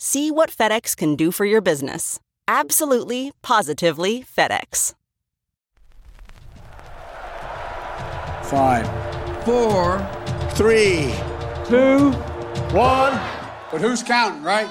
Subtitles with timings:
[0.00, 2.20] See what FedEx can do for your business.
[2.46, 4.94] Absolutely, positively FedEx.
[8.44, 8.86] Five,
[9.44, 9.98] four,
[10.52, 11.12] three,
[11.66, 12.12] two,
[12.70, 13.20] one.
[13.72, 14.70] But who's counting, right?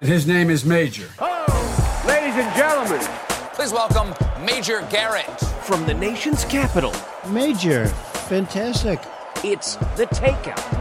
[0.00, 1.10] And his name is Major.
[1.18, 3.06] Oh, ladies and gentlemen,
[3.52, 4.14] please welcome
[4.46, 6.94] Major Garrett from the nation's capital.
[7.28, 7.88] Major,
[8.28, 8.98] fantastic.
[9.44, 10.73] It's the takeout.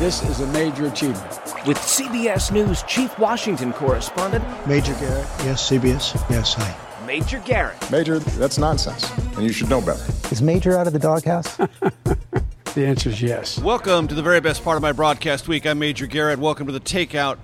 [0.00, 1.30] This is a major achievement.
[1.66, 5.26] With CBS News chief Washington correspondent Major Garrett.
[5.44, 6.14] Yes, CBS.
[6.30, 6.74] Yes, hi.
[7.06, 7.90] Major Garrett.
[7.90, 10.02] Major, that's nonsense, and you should know better.
[10.32, 11.54] Is Major out of the doghouse?
[12.74, 13.58] the answer is yes.
[13.58, 15.66] Welcome to the very best part of my broadcast week.
[15.66, 16.38] I'm Major Garrett.
[16.38, 17.36] Welcome to the Takeout.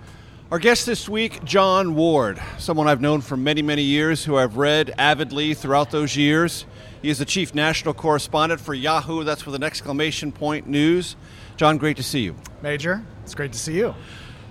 [0.51, 4.57] Our guest this week, Jon Ward, someone I've known for many, many years, who I've
[4.57, 6.65] read avidly throughout those years.
[7.03, 9.25] He is the chief national correspondent for Yahoo.
[9.25, 11.17] That's with an exclamation point news.
[11.57, 12.37] Jon, great to see you.
[12.61, 13.95] Major, it's great to see you.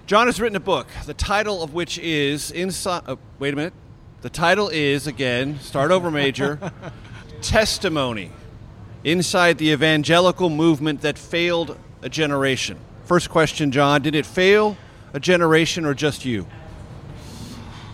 [0.07, 3.03] Jon has written a book, the title of which is Inside.
[3.07, 3.73] Oh, uh, wait a minute.
[4.21, 6.59] The title is, again, start over, Major
[7.41, 8.31] Testimony
[9.03, 12.79] Inside the Evangelical Movement That Failed a Generation.
[13.03, 14.75] First question, Jon Did it fail
[15.13, 16.47] a generation or just you?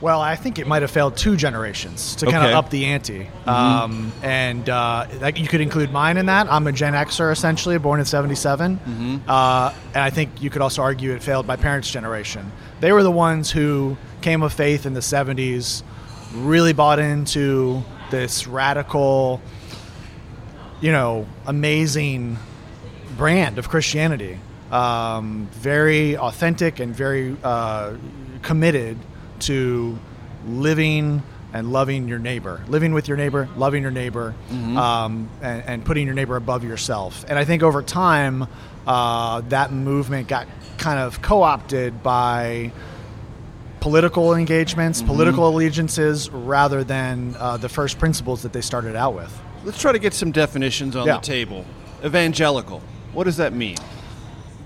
[0.01, 2.49] Well, I think it might have failed two generations to kind Okay.
[2.51, 3.49] of up the ante, Mm-hmm.
[3.49, 6.51] um, and uh, like you could include mine in that.
[6.51, 9.17] I'm a Gen Xer essentially, born in '77, Mm-hmm.
[9.29, 12.51] uh, and I think you could also argue it failed my parents' generation.
[12.79, 15.83] They were the ones who came of faith in the '70s,
[16.33, 19.39] really bought into this radical,
[20.81, 22.37] you know, amazing
[23.17, 24.39] brand of Christianity.
[24.71, 27.93] Um, very authentic and very uh,
[28.41, 28.97] committed
[29.41, 29.97] to
[30.47, 31.21] living
[31.53, 36.05] and loving your neighbor, living with your neighbor, loving your neighbor, um, and, and putting
[36.05, 37.25] your neighbor above yourself.
[37.27, 38.47] And I think over time,
[38.87, 40.47] uh, that movement got
[40.77, 42.71] kind of co opted by
[43.81, 49.41] political engagements, political allegiances, rather than uh, the first principles that they started out with.
[49.63, 51.15] Let's try to get some definitions on Yeah.
[51.17, 51.65] the table.
[52.03, 52.81] Evangelical.
[53.13, 53.77] What does that mean?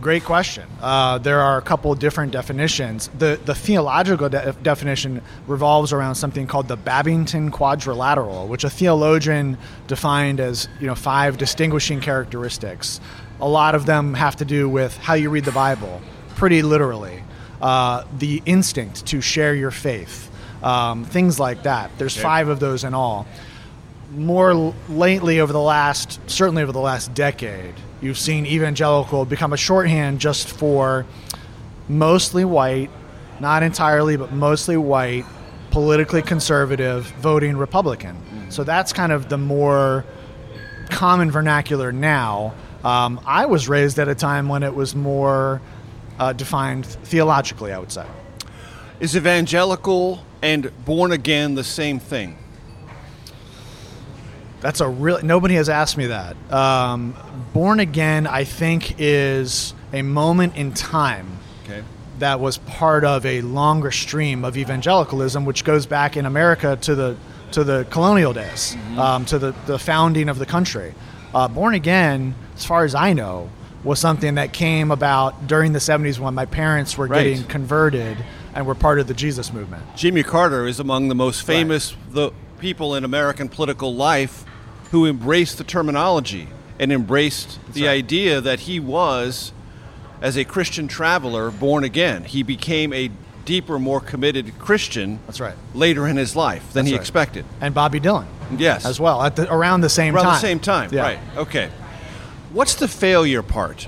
[0.02, 0.66] Great question.
[0.82, 3.10] Uh, there are a couple different definitions.
[3.18, 9.58] The the theological de- definition revolves around something called the Bebbington Quadrilateral, which a theologian
[9.88, 13.00] defined as you know five distinguishing characteristics.
[13.40, 16.02] A lot of them have to do with how you read the Bible,
[16.36, 17.24] pretty literally.
[17.62, 20.30] Uh, the instinct to share your faith,
[20.62, 21.90] um, things like that.
[21.98, 23.26] There's five of those in all
[24.16, 29.58] more lately over the last certainly over the last decade you've seen evangelical become a
[29.58, 31.06] shorthand just for
[31.88, 32.90] mostly white
[33.40, 35.26] not entirely but mostly white
[35.72, 38.16] politically conservative voting republican.
[38.50, 40.06] So that's kind of the more
[40.90, 42.54] common vernacular now.
[42.84, 45.62] Um, i was raised at a time when it was more
[46.20, 48.06] uh, defined theologically i would say.
[49.00, 52.38] Is evangelical and born again the same thing?
[54.66, 55.22] That's a real.
[55.22, 56.36] Nobody has asked me that.
[56.52, 57.14] Um,
[57.54, 61.84] Born again, I think, is a moment in time Okay.
[62.18, 66.96] that was part of a longer stream of evangelicalism, which goes back in America to
[66.96, 67.16] the
[67.52, 70.96] to the colonial days, um, to the, the founding of the country.
[71.36, 73.52] Uh, Born again, as far as I know,
[73.84, 77.24] was something that came about during the '70s when my parents were Right.
[77.24, 78.18] getting converted
[78.56, 79.84] and were part of the Jesus movement.
[79.96, 84.44] Jimmy Carter is among the most famous, the people in American political life
[84.92, 86.48] who embraced the terminology
[86.80, 87.92] and embraced That's the right.
[87.92, 89.52] idea that he was,
[90.22, 92.24] as a Christian traveler, born again.
[92.24, 93.12] He became a
[93.46, 95.20] deeper, more committed Christian.
[95.28, 95.56] That's right.
[95.74, 97.02] Later in his life than That's he right.
[97.02, 97.46] expected.
[97.62, 98.26] And Bobby Dylan.
[98.58, 98.86] Yes.
[98.86, 100.32] As well, at the, around the same around time.
[100.32, 101.02] Around the same time, yeah.
[101.02, 101.20] right.
[101.38, 101.70] Okay.
[102.52, 103.88] What's the failure part?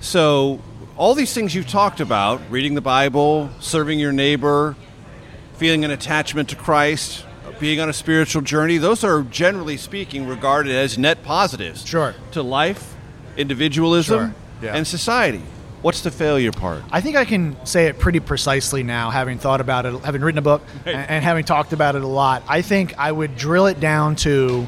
[0.00, 0.60] So,
[0.96, 4.76] all these things you've talked about reading the Bible, serving your neighbor,
[5.54, 7.24] feeling an attachment to Christ,
[7.62, 12.12] being on a spiritual journey those are generally speaking regarded as net positives sure.
[12.32, 12.96] to life,
[13.36, 14.34] individualism, sure.
[14.60, 14.74] yeah.
[14.74, 15.40] and society.
[15.80, 16.82] What's the failure part?
[16.90, 20.40] I think I can say it pretty precisely now, having thought about it, having written
[20.40, 22.42] a book, and, and, having talked about it a lot.
[22.48, 24.66] I think I would drill it down to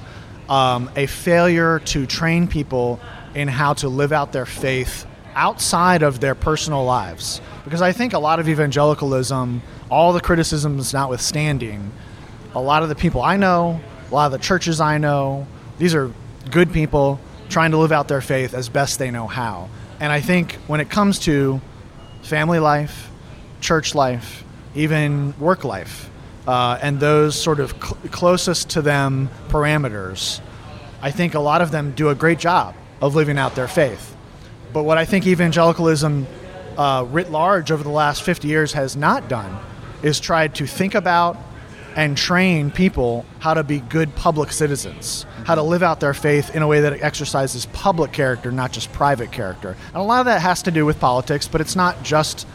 [0.48, 3.00] um, a failure to train people
[3.34, 5.04] in how to live out their faith
[5.34, 7.40] outside of their personal lives.
[7.64, 11.90] Because I think a lot of evangelicalism, all the criticisms notwithstanding,
[12.54, 13.80] a lot of the people I know,
[14.10, 15.46] a lot of the churches I know,
[15.78, 16.10] these are
[16.50, 19.68] good people trying to live out their faith as best they know how.
[20.00, 21.60] And I think when it comes to
[22.22, 23.10] family life,
[23.60, 26.10] church life, even work life,
[26.46, 30.40] uh, and those sort of cl- closest to them parameters,
[31.00, 34.16] I think a lot of them do a great job of living out their faith.
[34.72, 36.26] But what I think evangelicalism
[36.76, 39.58] uh, writ large over the last 50 years has not done
[40.02, 41.36] is tried to think about
[41.96, 46.54] and train people how to be good public citizens, how to live out their faith
[46.54, 49.76] in a way that exercises public character, not just private character.
[49.88, 52.46] And a lot of that has to do with politics, but it's not just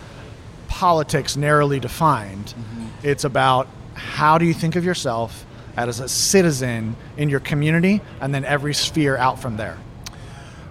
[0.68, 2.48] politics narrowly defined.
[2.48, 2.88] Mm-hmm.
[3.04, 5.46] It's about how do you think of yourself
[5.78, 9.78] as a citizen in your community and then every sphere out from there.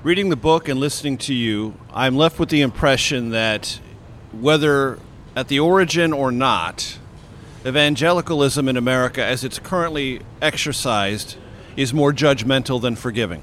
[0.03, 3.81] Reading the book and listening to you, I'm left with the impression that
[4.33, 4.99] whether
[5.35, 6.99] at the origin or not,
[7.69, 11.37] evangelicalism in America, as it's currently exercised,
[11.77, 13.43] is more judgmental than forgiving.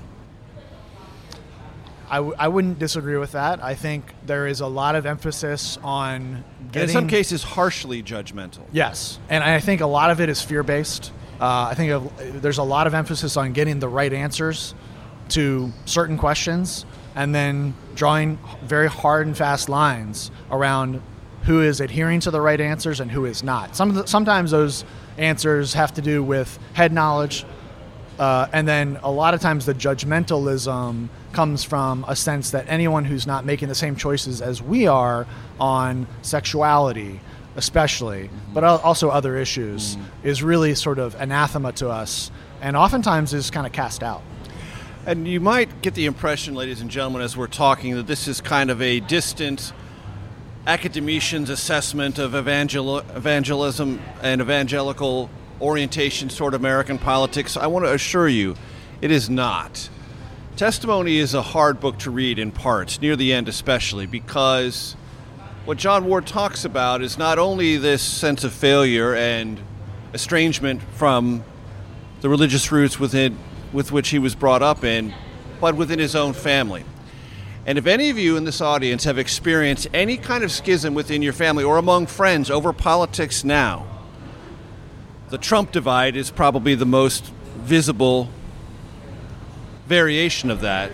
[2.09, 3.63] I w- I wouldn't disagree with that.
[3.63, 6.89] I think there is a lot of emphasis on getting.
[6.89, 8.61] in some cases, harshly judgmental.
[8.71, 9.19] Yes.
[9.29, 11.11] And I think a lot of it is fear based.
[11.41, 14.75] Uh, I think of, there's a lot of emphasis on getting the right answers
[15.29, 16.85] to certain questions
[17.15, 21.01] and then drawing very hard and fast lines around
[21.45, 23.75] who is adhering to the right answers and who is not.
[23.75, 24.83] Some the, sometimes those
[25.17, 27.45] answers have to do with head knowledge,
[28.17, 33.05] uh, and then a lot of times the judgmentalism comes from a sense that anyone
[33.05, 35.27] who's not making the same choices as we are
[35.59, 37.19] on sexuality,
[37.55, 38.53] especially, mm-hmm.
[38.53, 40.27] but also other issues, mm-hmm.
[40.27, 42.31] is really sort of anathema to us,
[42.61, 44.23] and oftentimes is kind of cast out.
[45.05, 48.41] And you might get the impression, ladies and gentlemen, as we're talking, that this is
[48.41, 49.71] kind of a distant
[50.67, 55.29] academician's assessment of evangel- evangelism and evangelical
[55.61, 58.55] orientation toward American politics, I want to assure you
[59.01, 59.89] it is not.
[60.55, 64.95] Testimony is a hard book to read in parts, near the end especially, because
[65.65, 69.59] what Jon Ward talks about is not only this sense of failure and
[70.13, 71.43] estrangement from
[72.21, 73.37] the religious roots within,
[73.73, 75.13] with which he was brought up in,
[75.59, 76.85] but within his own family.
[77.65, 81.21] And if any of you in this audience have experienced any kind of schism within
[81.23, 83.87] your family or among friends over politics now,
[85.29, 87.25] the Trump divide is probably the most
[87.57, 88.29] visible
[89.87, 90.91] variation of that.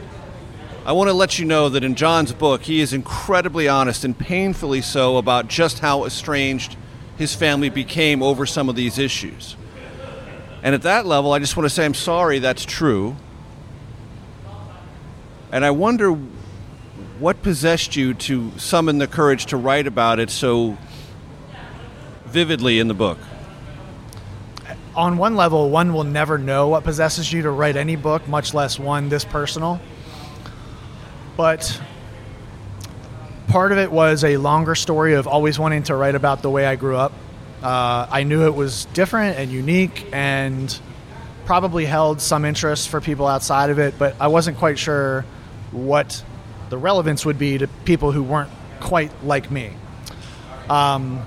[0.86, 4.18] I want to let you know that in Jon's book, he is incredibly honest and
[4.18, 6.78] painfully so about just how estranged
[7.18, 9.58] his family became over some of these issues.
[10.64, 13.16] And at that level, I just want to say I'm sorry that's true.
[15.52, 16.18] And I wonder
[17.22, 20.76] what possessed you to summon the courage to write about it so
[22.26, 23.20] vividly in the book?
[24.96, 28.56] On one level, one will never know what possesses you to write any book, much
[28.56, 29.80] less one this personal.
[31.38, 31.80] But
[33.50, 36.66] part of it was a longer story of always wanting to write about the way
[36.66, 37.14] I grew up.
[37.62, 40.78] Uh, I knew it was different and unique and
[41.46, 45.24] probably held some interest for people outside of it, but I wasn't quite sure
[45.72, 46.24] what
[46.72, 48.50] the relevance would be to people who weren't
[48.80, 49.74] quite like me.
[50.70, 51.22] Um,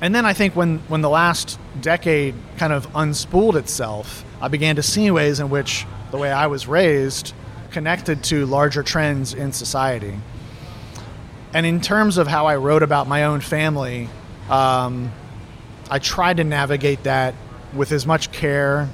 [0.00, 4.76] and then I think when, when the last decade kind of unspooled itself, I began
[4.76, 7.34] to see ways in which the way I was raised
[7.72, 10.14] connected to larger trends in society.
[11.52, 14.08] And in terms of how I wrote about my own family,
[14.48, 15.10] um,
[15.90, 17.34] I tried to navigate that
[17.74, 18.88] with as much care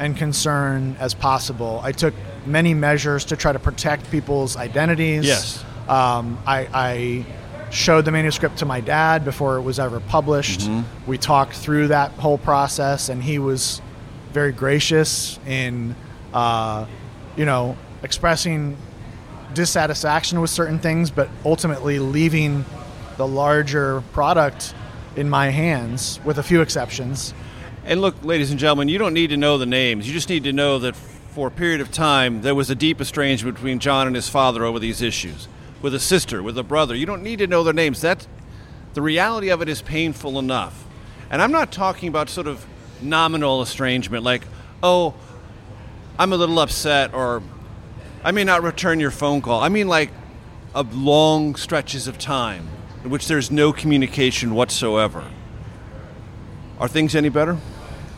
[0.00, 1.80] and concern as possible.
[1.84, 2.14] I took
[2.48, 5.26] many measures to try to protect people's identities.
[5.26, 5.64] Yes.
[5.88, 7.26] Um, I, I
[7.70, 10.60] showed the manuscript to my dad before it was ever published.
[10.60, 11.10] Mm-hmm.
[11.10, 13.82] We talked through that whole process, and he was
[14.32, 15.94] very gracious in,
[16.32, 16.86] uh,
[17.36, 18.76] you know, expressing
[19.54, 22.64] dissatisfaction with certain things, but ultimately leaving
[23.16, 24.74] the larger product
[25.16, 27.34] in my hands, with a few exceptions.
[27.84, 30.06] And look, ladies and gentlemen, you don't need to know the names.
[30.06, 30.94] You just need to know that
[31.38, 34.64] for a period of time, there was a deep estrangement between Jon and his father
[34.64, 35.46] over these issues.
[35.80, 36.96] With a sister, with a brother.
[36.96, 38.00] You don't need to know their names.
[38.00, 38.26] That,
[38.94, 40.84] the reality of it is painful enough.
[41.30, 42.66] And I'm not talking about sort of
[43.00, 44.42] nominal estrangement, like,
[44.82, 45.14] oh,
[46.18, 47.40] I'm a little upset, or
[48.24, 49.60] I may not return your phone call.
[49.60, 50.10] I mean, like,
[50.74, 52.66] of long stretches of time
[53.04, 55.24] in which there's no communication whatsoever.
[56.80, 57.58] Are things any better?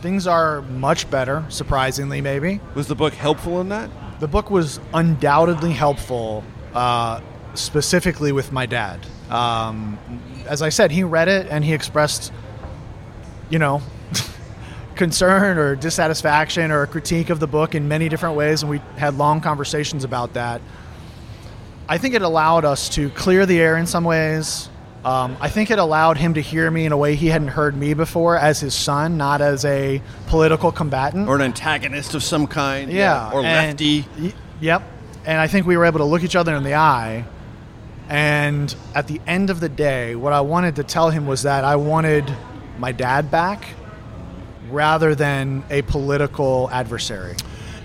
[0.02, 2.60] Things are much better, surprisingly, maybe.
[2.74, 3.90] Was the book helpful in that?
[4.20, 6.42] The book was undoubtedly helpful,
[6.72, 7.20] uh,
[7.52, 9.06] specifically with my dad.
[9.28, 9.98] Um,
[10.46, 12.32] as I said, he read it and he expressed,
[13.50, 13.82] you know,
[14.96, 18.78] concern or dissatisfaction or a critique of the book in many different ways, and we
[18.96, 20.62] had long conversations about that.
[21.88, 24.70] I think it allowed us to clear the air in some ways.
[25.04, 27.74] Um, I think it allowed him to hear me in a way he hadn't heard
[27.74, 31.26] me before as his son, not as a political combatant.
[31.28, 32.92] Or an antagonist of some kind.
[32.92, 33.30] Yeah.
[33.32, 34.06] Or and- lefty.
[34.20, 34.82] y- yep.
[35.24, 37.24] And I think we were able to look each other in the eye.
[38.08, 41.64] And at the end of the day, what I wanted to tell him was that
[41.64, 42.30] I wanted
[42.78, 43.64] my dad back
[44.70, 47.36] rather than a political adversary.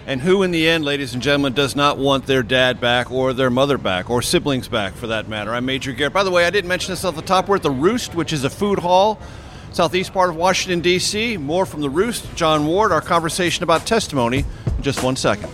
[0.08, 3.34] And who, in the end, ladies and gentlemen, does not want their dad back or
[3.34, 5.52] their mother back or siblings back for that matter?
[5.52, 6.14] I'm Major Garrett.
[6.14, 7.48] By the way, I didn't mention this off the top.
[7.48, 9.20] We're at the Roost, which is a food hall,
[9.72, 11.38] southeast part of Washington, D.C.
[11.38, 12.36] More from the Roost.
[12.36, 14.46] Jon Ward, our conversation about testimony
[14.78, 15.50] in just one second.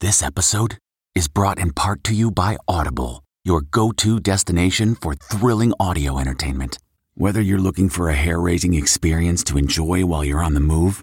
[0.00, 0.76] This episode
[1.14, 6.18] is brought in part to you by Audible, your go to destination for thrilling audio
[6.18, 6.76] entertainment.
[7.14, 11.02] Whether you're looking for a hair raising experience to enjoy while you're on the move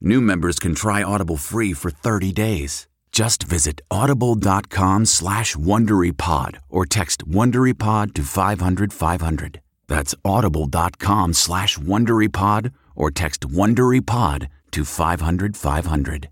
[0.00, 2.86] new members can try Audible free for 30 days.
[3.12, 9.60] Just visit audible.com slash WonderyPod or text WonderyPod to 500 500.
[9.88, 16.28] That's audible.com slash WonderyPod or text WonderyPod to 500 500.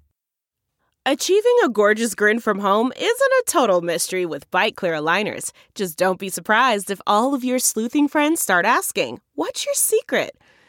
[1.10, 5.52] Achieving a gorgeous grin from home isn't a total mystery with Byte Clear aligners.
[5.74, 10.36] Just don't be surprised if all of your sleuthing friends start asking, What's your secret?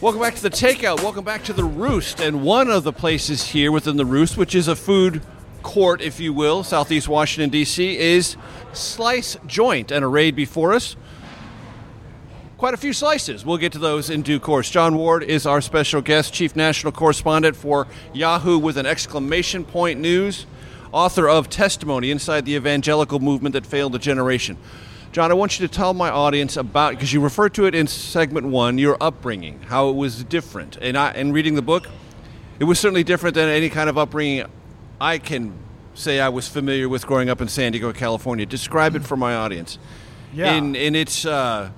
[0.00, 1.02] Welcome back to the Takeout.
[1.02, 2.20] Welcome back to the Roost.
[2.20, 5.20] And one of the places here within the Roost, which is a food
[5.62, 8.34] court, if you will, southeast Washington, D.C., is
[8.72, 9.90] Slice Joint.
[9.90, 10.96] And arrayed before us,
[12.56, 13.44] quite a few slices.
[13.44, 14.70] We'll get to those in due course.
[14.70, 20.00] Jon Ward is our special guest, chief national correspondent for Yahoo with an exclamation point
[20.00, 20.46] news,
[20.92, 24.56] author of Testimony Inside the Evangelical Movement That Failed a Generation.
[25.12, 27.88] Jon, I want you to tell my audience about because you referred to it in
[27.88, 30.76] segment one, your upbringing, how it was different.
[30.80, 31.88] And I, in reading the book,
[32.60, 34.46] it was certainly different than any kind of upbringing
[35.00, 35.52] I can
[35.94, 38.46] say I was familiar with growing up in San Diego, California.
[38.46, 39.78] Describe it for my audience.
[40.32, 40.52] Yeah.
[40.54, 41.70] In in its uh,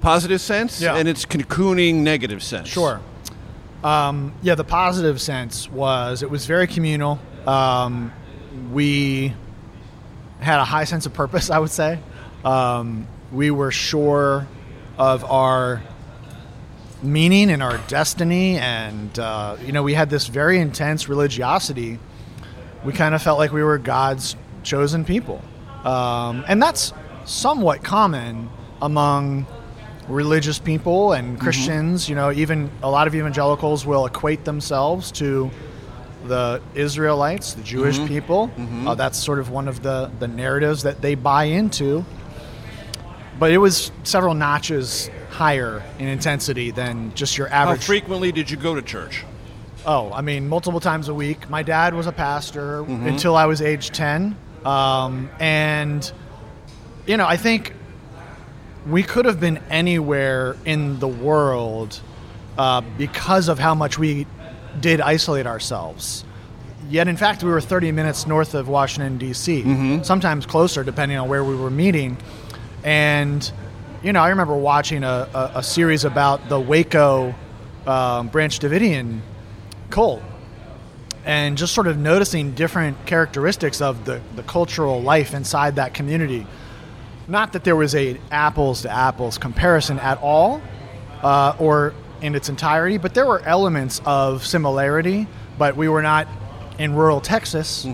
[0.00, 0.94] positive sense Yeah.
[0.96, 2.68] and its cocooning negative sense.
[2.68, 3.00] Sure.
[3.82, 7.18] Um, yeah, the positive sense was it was very communal.
[7.46, 8.12] Um,
[8.72, 9.34] we
[10.40, 11.98] had a high sense of purpose, I would say.
[12.44, 14.46] Um, we were sure
[14.98, 15.82] of our
[17.02, 21.98] meaning and our destiny, and uh, you know, we had this very intense religiosity.
[22.84, 25.42] We kind of felt like we were God's chosen people,
[25.84, 26.92] um, and that's
[27.24, 28.48] somewhat common
[28.80, 29.46] among
[30.08, 32.08] religious people and Christians.
[32.08, 35.50] You know, even a lot of evangelicals will equate themselves to
[36.26, 38.50] the Israelites, the Jewish people.
[38.88, 42.04] Uh, that's sort of one of the, the narratives that they buy into.
[43.38, 47.80] But it was several notches higher in intensity than just your average.
[47.80, 49.24] How frequently did you go to church?
[49.84, 51.48] Oh, I mean, multiple times a week.
[51.50, 53.06] My dad was a pastor Mhm.
[53.06, 54.36] until I was age 10.
[54.64, 56.10] Um, and,
[57.06, 57.72] you know, I think
[58.88, 62.00] we could have been anywhere in the world
[62.58, 64.26] uh, because of how much we
[64.80, 66.24] did isolate ourselves.
[66.88, 71.28] Yet, in fact, we were 30 minutes north of Washington, D.C., sometimes closer, depending on
[71.28, 72.16] where we were meeting.
[72.86, 73.52] And,
[74.04, 77.34] you know, I remember watching a, a, a series about the Waco
[77.84, 79.22] um, Branch Davidian
[79.90, 80.22] cult
[81.24, 86.46] and just sort of noticing different characteristics of the, the cultural life inside that community.
[87.26, 90.62] Not that there was a apples to apples comparison at all,
[91.24, 95.26] uh, or in its entirety, but there were elements of similarity.
[95.58, 96.28] But we were not
[96.78, 97.84] in rural Texas,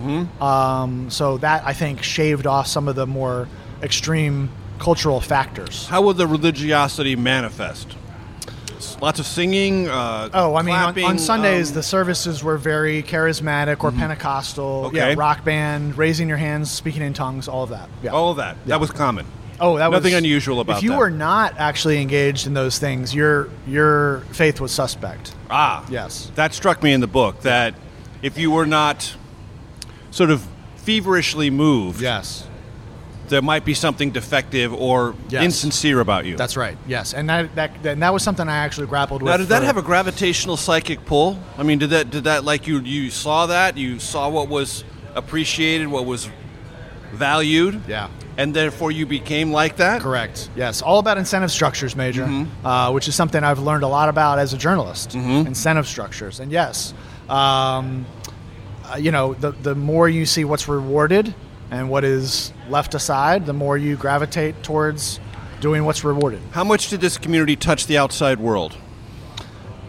[0.43, 3.49] um, so that I think shaved off some of the more
[3.83, 4.51] extreme
[4.83, 5.87] cultural factors.
[5.87, 7.97] How would the religiosity manifest?
[9.01, 9.89] Lots of singing.
[9.89, 13.93] Uh, Oh, I mean, on, clapping, on Sundays um, the services were very charismatic or
[13.93, 14.87] Pentecostal.
[14.87, 14.97] Okay.
[15.11, 17.89] Yeah, rock band, raising your hands, speaking in tongues, all of that.
[18.03, 18.11] Yeah.
[18.11, 18.57] all of that.
[18.67, 19.25] That was common.
[19.61, 20.99] Oh, that was nothing was unusual about If you that.
[20.99, 25.33] were not actually engaged in those things, your your faith was suspect.
[25.49, 26.33] Ah, yes.
[26.35, 27.75] That struck me in the book that
[28.23, 29.15] if you were not
[30.11, 30.45] sort of
[30.77, 32.49] feverishly moved, yes,
[33.33, 35.43] there might be something defective or Yes.
[35.43, 36.37] insincere about you.
[36.37, 36.77] That's right.
[36.87, 39.31] Yes, and that that and that was something I actually grappled with.
[39.33, 41.39] Now, did that for- have a gravitational psychic pull?
[41.59, 44.85] I mean, did that did that like you you saw that you saw what was
[45.15, 46.29] appreciated, what was
[47.13, 48.09] valued, Yeah.
[48.37, 50.01] and therefore you became like that?
[50.03, 50.49] Correct.
[50.57, 52.67] Yes, all about incentive structures, Major, Mm-hmm.
[52.67, 55.15] uh, which is something I've learned a lot about as a journalist.
[55.15, 56.95] Incentive structures, and yes,
[57.29, 58.07] um,
[58.93, 61.35] uh, you know, the the more you see what's rewarded
[61.73, 65.19] and what is left aside, the more you gravitate towards
[65.63, 66.41] doing what's rewarded.
[66.51, 68.77] How much did this community touch the outside world?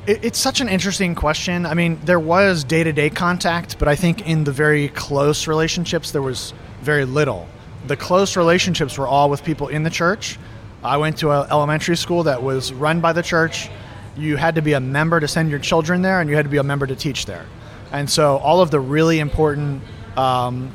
[0.08, 1.66] It, it's such an interesting question.
[1.66, 5.46] I mean, there was day to day contact, but I think in the very close
[5.46, 7.50] relationships, there was very little.
[7.88, 10.40] The close relationships were all with people in the church.
[10.86, 13.70] I went to an elementary school that was run by the church.
[14.16, 16.52] You had to be a member to send your children there, and you had to
[16.52, 17.46] be a member to teach there.
[17.92, 19.84] And so, all of the really important
[20.16, 20.72] um,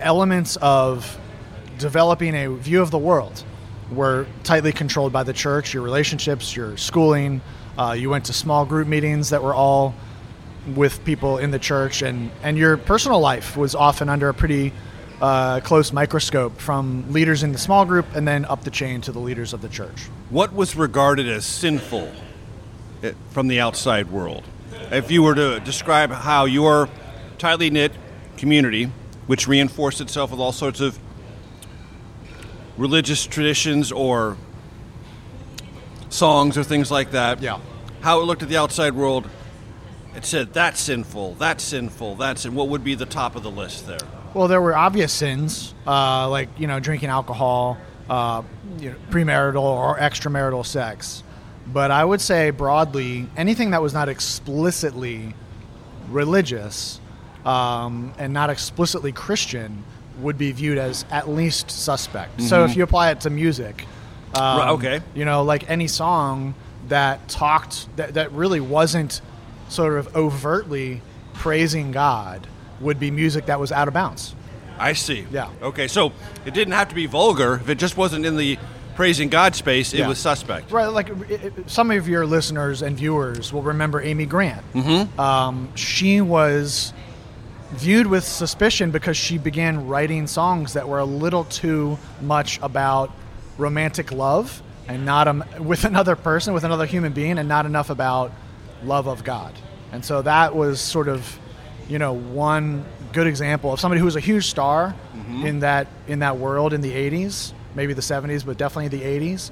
[0.00, 1.18] elements of
[1.78, 3.44] developing a view of the world
[3.90, 5.72] were tightly controlled by the church.
[5.72, 7.40] Your relationships, your schooling,
[7.78, 9.94] uh, you went to small group meetings that were all
[10.74, 14.72] with people in the church, and, and your personal life was often under a pretty
[15.20, 19.12] uh, close microscope from leaders in the small group and then up the chain to
[19.12, 20.06] the leaders of the church.
[20.30, 22.12] What was regarded as sinful
[23.02, 24.44] eh, from the outside world?
[24.92, 26.88] If you were to describe how your
[27.38, 27.92] tightly knit
[28.36, 28.90] community,
[29.28, 30.98] which reinforced itself with all sorts of
[32.78, 34.38] religious traditions or
[36.08, 37.60] songs or things like that, yeah.
[38.00, 39.28] how it looked at the outside world,
[40.16, 43.50] it said that's sinful, that's sinful, that's and what would be the top of the
[43.50, 43.98] list there?
[44.32, 47.76] Well, there were obvious sins, uh, like you know, drinking alcohol,
[48.08, 48.42] uh,
[48.78, 51.22] you know, premarital or extramarital sex.
[51.66, 55.34] But I would say broadly, anything that was not explicitly
[56.08, 56.98] religious
[57.44, 59.84] um, and not explicitly Christian
[60.20, 62.42] would be viewed as at least suspect.
[62.42, 62.70] So Mhm.
[62.70, 63.86] if you apply it to music,
[64.34, 65.00] um, Right, okay.
[65.14, 66.54] you know, like any song
[66.88, 69.20] that talked that, that really wasn't
[69.68, 71.02] sort of overtly
[71.34, 72.46] praising God
[72.80, 74.34] would be music that was out of bounds.
[74.78, 75.26] I see.
[75.32, 75.48] Yeah.
[75.62, 76.12] Okay, so
[76.46, 77.54] it didn't have to be vulgar.
[77.54, 78.58] If it just wasn't in the
[78.96, 80.08] praising God space, it Yeah.
[80.08, 80.72] was suspect.
[80.72, 84.62] Right, like it- it- some of your listeners and viewers will remember Amy Grant.
[84.74, 85.20] Mm-hmm.
[85.20, 86.92] Um, she was
[87.72, 93.10] viewed with suspicion because she began writing songs that were a little too much about
[93.58, 97.90] romantic love and not um, with another person, with another human being, and not enough
[97.90, 98.32] about
[98.82, 99.54] love of God.
[99.92, 101.38] And so that was sort of,
[101.88, 104.94] you know, one good example of somebody who was a huge star
[105.42, 109.50] in that in that world in the '80s, maybe the '70s, but definitely the '80s,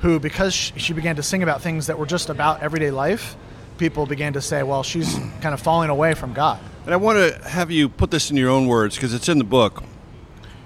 [0.00, 3.36] who because she began to sing about things that were just about everyday life,
[3.78, 6.60] people began to say, well, she's kind of falling away from God.
[6.90, 9.38] And I want to have you put this in your own words because it's in
[9.38, 9.84] the book.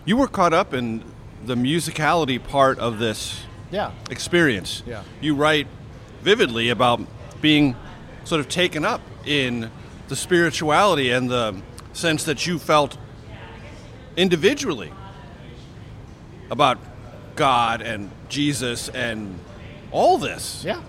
[0.07, 1.05] You were caught up in
[1.45, 3.91] the musicality part of this Yeah.
[4.09, 4.83] experience.
[4.87, 5.03] Yeah.
[5.21, 5.67] You write
[6.23, 7.03] vividly about
[7.43, 7.77] being
[8.25, 9.71] sort of taken up in
[10.09, 11.57] the spirituality and the
[11.93, 12.97] sense that you felt
[14.17, 14.95] individually
[16.51, 16.79] about
[17.37, 19.41] God and Jesus and
[19.91, 20.63] all this.
[20.65, 20.81] Yeah.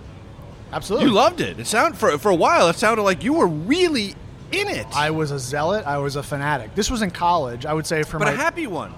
[0.72, 1.10] Absolutely.
[1.10, 1.60] You loved it.
[1.60, 2.70] It sounded for for a while.
[2.70, 4.16] It sounded like you were really
[4.52, 4.86] in it.
[4.96, 5.86] I was a zealot.
[5.86, 6.76] I was a fanatic.
[6.76, 7.66] This was in college.
[7.66, 8.94] I would say for but my a happy one.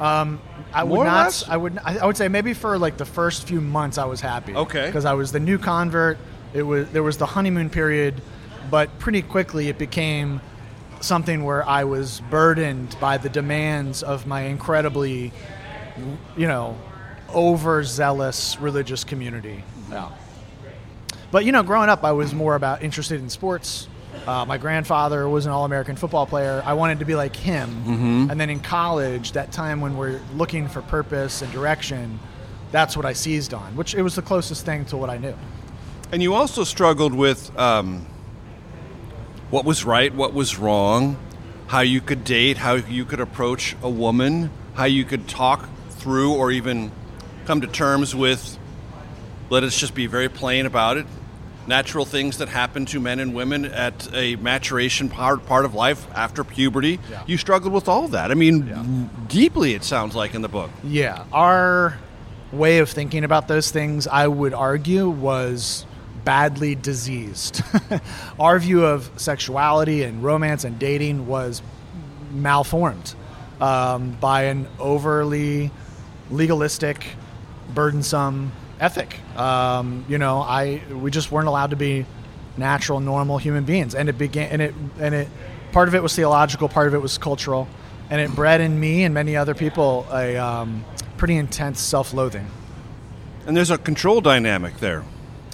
[0.00, 0.40] Um,
[0.72, 1.24] I More would not.
[1.26, 1.48] less?
[1.48, 1.78] I would.
[1.84, 4.54] I I would say maybe for like the first few months, I was happy.
[4.54, 4.86] Okay.
[4.86, 6.18] Because I was the new convert.
[6.54, 8.20] It was there was the honeymoon period,
[8.70, 10.40] but pretty quickly it became
[11.00, 15.32] something where I was burdened by the demands of my incredibly,
[16.36, 16.76] you know,
[17.34, 19.64] overzealous religious community.
[19.90, 20.10] Yeah.
[21.30, 23.88] But you know, growing up, I was more about interested in sports.
[24.26, 26.62] Uh, my grandfather was an All-American football player.
[26.64, 27.68] I wanted to be like him.
[27.86, 28.30] Mhm.
[28.30, 32.20] And then in college, that time when we're looking for purpose and direction,
[32.70, 33.74] that's what I seized on.
[33.74, 35.34] Which it was the closest thing to what I knew.
[36.12, 38.06] And you also struggled with um,
[39.50, 41.16] what was right, what was wrong,
[41.66, 46.32] how you could date, how you could approach a woman, how you could talk through
[46.34, 46.92] or even
[47.46, 48.58] come to terms with,
[49.50, 51.06] let us just be very plain about it,
[51.66, 56.06] natural things that happen to men and women at a maturation part, part of life
[56.14, 56.98] after puberty.
[57.10, 57.22] Yeah.
[57.26, 58.30] You struggled with all that.
[58.30, 60.70] I mean, deeply, it sounds like in the book.
[60.82, 61.98] Yeah, our
[62.52, 65.86] way of thinking about those things, I would argue, was
[66.24, 67.62] badly diseased.
[68.38, 71.62] our view of sexuality and romance and dating was
[72.32, 73.14] malformed
[73.60, 75.70] um, by an overly
[76.30, 77.04] legalistic,
[77.74, 79.16] burdensome ethic.
[79.38, 82.04] Um, you know, I we just weren't allowed to be
[82.56, 85.28] natural, normal human beings, and it began and it and it
[85.70, 87.68] part of it was theological, part of it was cultural,
[88.10, 90.84] and it bred in me and many other people a um,
[91.16, 92.46] pretty intense self-loathing.
[93.46, 95.04] And there's a control dynamic there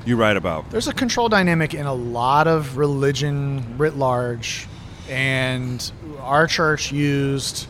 [0.05, 0.71] you write about.
[0.71, 4.67] There's a control dynamic in a lot of religion writ large,
[5.09, 7.67] and our church used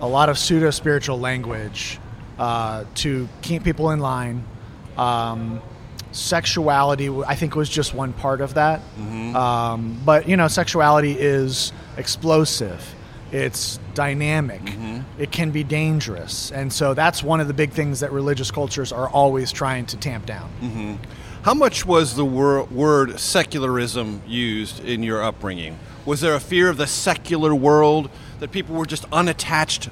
[0.00, 1.98] a lot of pseudo spiritual language
[2.38, 4.44] uh, to keep people in line.
[4.98, 5.60] Um,
[6.12, 8.80] sexuality, I think, was just one part of that.
[8.98, 12.94] Um, but you know, sexuality is explosive.
[13.30, 14.62] It's dynamic.
[15.18, 18.90] It can be dangerous, and so that's one of the big things that religious cultures
[18.90, 20.48] are always trying to tamp down.
[20.60, 20.94] hmm
[21.42, 25.78] How much was the wor- word secularism used in your upbringing?
[26.06, 28.08] Was there a fear of the secular world
[28.40, 29.90] that people were just unattached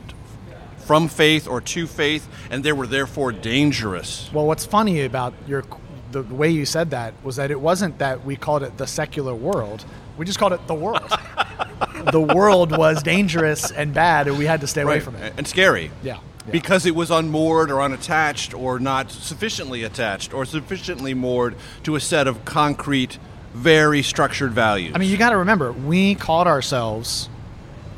[0.87, 4.31] from faith or to faith, and they were therefore dangerous?
[4.33, 5.65] Well, what's funny about your
[6.13, 9.35] the way you said that was that it wasn't that we called it the secular
[9.35, 9.85] world.
[10.17, 11.13] We just called it the world.
[12.13, 15.35] the world was dangerous and bad, and we had to stay away from it.
[15.37, 15.91] and scary.
[16.03, 16.21] Yeah.
[16.51, 22.01] Because it was unmoored or unattached or not sufficiently attached or sufficiently moored to a
[22.01, 23.19] set of concrete,
[23.53, 24.93] very structured values.
[24.95, 27.29] I mean, you got to remember, we called ourselves.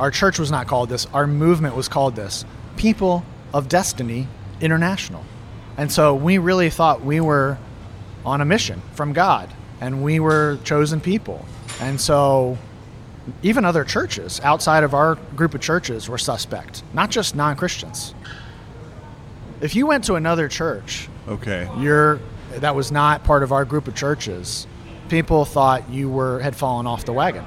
[0.01, 1.07] Our church was not called this.
[1.13, 2.47] Our movement was called this.
[2.79, 4.29] People of Destiny
[4.61, 5.25] International,
[5.77, 7.59] and so we really thought we were
[8.25, 11.45] on a mission from God, and we were chosen people,
[11.81, 12.57] and so
[13.43, 18.15] even other churches outside of our group of churches were suspect, not just non Christians.
[19.61, 22.21] If you went to another church, okay, you're
[22.53, 24.67] that was not part of our group of churches.
[25.09, 27.45] People thought you were had fallen off the wagon.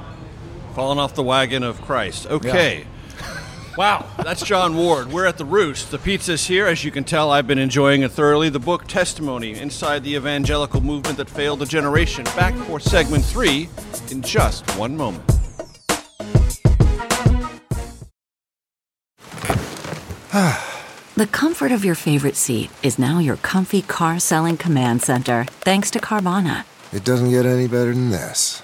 [0.75, 2.27] Fallen off the wagon of Christ.
[2.27, 2.85] Okay.
[3.77, 5.12] Wow, that's Jon Ward.
[5.12, 5.91] We're at the Roost.
[5.91, 6.67] The pizza's here.
[6.67, 8.49] As you can tell, I've been enjoying it thoroughly.
[8.49, 12.25] The book Testimony Inside the Evangelical Movement That Failed a Generation.
[12.36, 13.69] Back for segment three
[14.10, 15.23] in just one moment.
[21.13, 25.91] The comfort of your favorite seat is now your comfy car selling command center, thanks
[25.91, 26.63] to Carvana.
[26.93, 28.63] It doesn't get any better than this.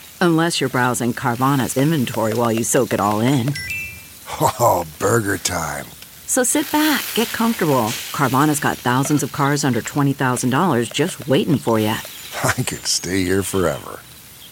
[0.21, 3.53] Unless you're browsing Carvana's inventory while you soak it all in.
[4.43, 5.85] Oh, burger time.
[6.25, 7.89] So sit back, get comfortable.
[8.13, 11.87] Carvana's got thousands of cars under $20,000 just waiting for you.
[12.43, 13.99] I could stay here forever.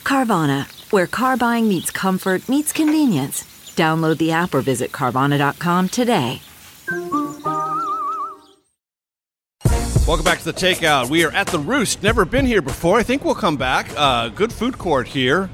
[0.04, 3.44] Carvana, where car buying meets comfort, meets convenience.
[3.78, 6.42] Download the app or visit Carvana.com today.
[10.06, 11.10] Welcome back to the Takeout.
[11.10, 12.04] We are at the Roost.
[12.04, 12.98] Never been here before.
[13.00, 13.88] I think we'll come back.
[13.96, 15.50] Uh, good food court here.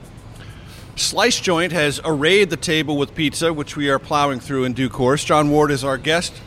[0.98, 4.88] Slice Joint has arrayed the table with pizza, which we are plowing through in due
[4.88, 5.26] course.
[5.26, 6.42] Jon Ward is our guest.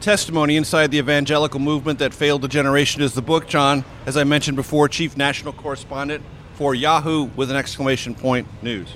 [0.00, 3.46] Testimony Inside the Evangelical Movement That Failed a Generation is the book.
[3.46, 8.88] Jon, as I mentioned before, Chief National Correspondent for Yahoo with an exclamation point news.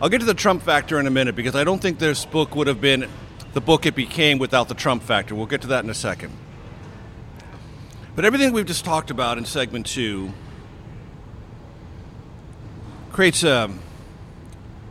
[0.00, 2.54] I'll get to the Trump factor in a minute because I don't think this book
[2.54, 3.08] would have been
[3.52, 5.34] the book it became without the Trump factor.
[5.34, 6.32] We'll get to that in a second.
[8.14, 10.32] But everything we've just talked about in segment two
[13.10, 13.68] creates a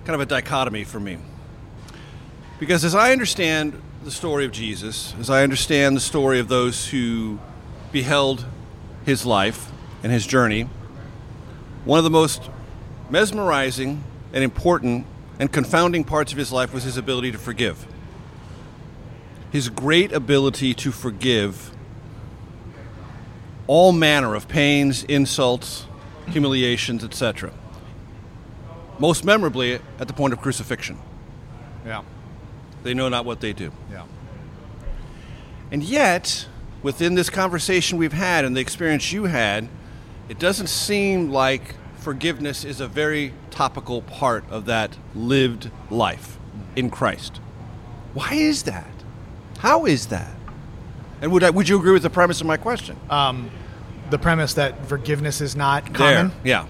[0.07, 1.17] kind of a dichotomy for me.
[2.61, 3.73] Because as I understand
[4.05, 7.39] the story of Jesus, as I understand the story of those who
[7.91, 8.45] beheld
[9.05, 9.69] his life
[10.03, 10.69] and his journey,
[11.83, 12.49] one of the most
[13.09, 15.05] mesmerizing and important
[15.39, 17.85] and confounding parts of his life was his ability to forgive.
[19.51, 21.75] His great ability to forgive
[23.67, 25.85] all manner of pains, insults,
[26.27, 27.51] humiliations, etc.
[28.99, 30.97] Most memorably at the point of crucifixion.
[31.85, 32.03] Yeah.
[32.83, 33.71] They know not what they do.
[33.91, 34.03] Yeah.
[35.71, 36.47] And yet,
[36.81, 39.67] within this conversation we've had and the experience you had,
[40.29, 46.37] it doesn't seem like forgiveness is a very topical part of that lived life
[46.75, 47.37] in Christ.
[48.13, 48.89] Why is that?
[49.59, 50.31] How is that?
[51.21, 52.97] And would I, would you agree with the premise of my question?
[53.09, 53.49] Um,
[54.09, 56.29] the premise that forgiveness is not common.
[56.29, 56.67] There, yeah.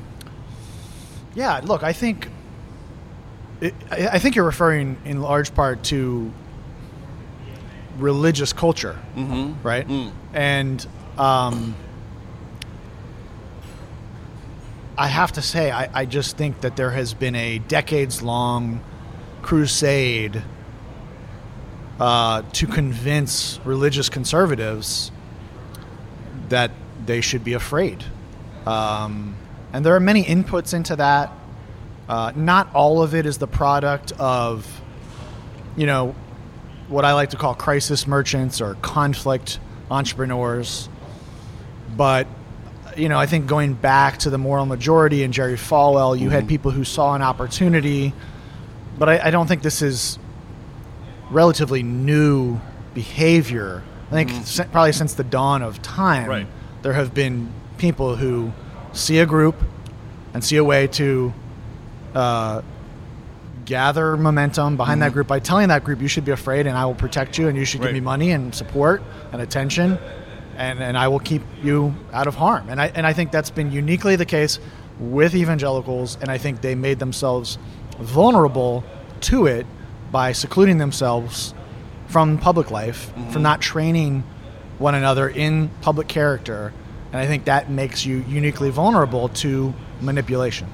[1.38, 2.30] Yeah, look, I think
[3.62, 6.32] it, I I think you're referring in large part to
[8.00, 9.56] religious culture, Mhm.
[9.64, 9.88] right?
[9.88, 10.12] Mm.
[10.34, 11.76] And um,
[14.98, 18.82] I have to say, I, I just think that there has been a decades long
[19.44, 20.42] crusade
[22.00, 25.12] uh, to convince religious conservatives
[26.50, 26.72] that
[27.06, 28.04] they should be afraid.
[28.66, 29.36] Um,
[29.78, 31.32] and there are many inputs into that.
[32.10, 34.66] Uh, not all of it is the product of,
[35.76, 36.16] you know,
[36.88, 39.60] what I like to call crisis merchants or conflict
[39.92, 40.90] entrepreneurs.
[41.96, 42.26] But,
[42.96, 46.48] you know, I think going back to the moral majority and Jerry Falwell, you had
[46.48, 48.14] people who saw an opportunity.
[48.98, 50.18] But I, I don't think this is
[51.30, 52.60] relatively new
[52.96, 53.84] behavior.
[54.08, 56.48] I think si- probably since the dawn of time, Right.
[56.82, 58.54] there have been people who
[58.94, 59.56] see a group
[60.34, 61.34] and see a way to
[62.16, 62.62] uh,
[63.66, 66.86] gather momentum behind that group by telling that group you should be afraid and I
[66.86, 70.00] will protect you and you should give me money and support and attention
[70.56, 72.70] and, and I will keep you out of harm.
[72.70, 74.60] And I, and I think that's been uniquely the case
[75.00, 77.58] with evangelicals and I think they made themselves
[78.00, 78.84] vulnerable
[79.22, 79.66] to it
[80.12, 81.54] by secluding themselves
[82.08, 84.24] from public life, from not training
[84.78, 86.74] one another in public character.
[87.12, 90.68] And I think that makes you uniquely vulnerable to manipulation.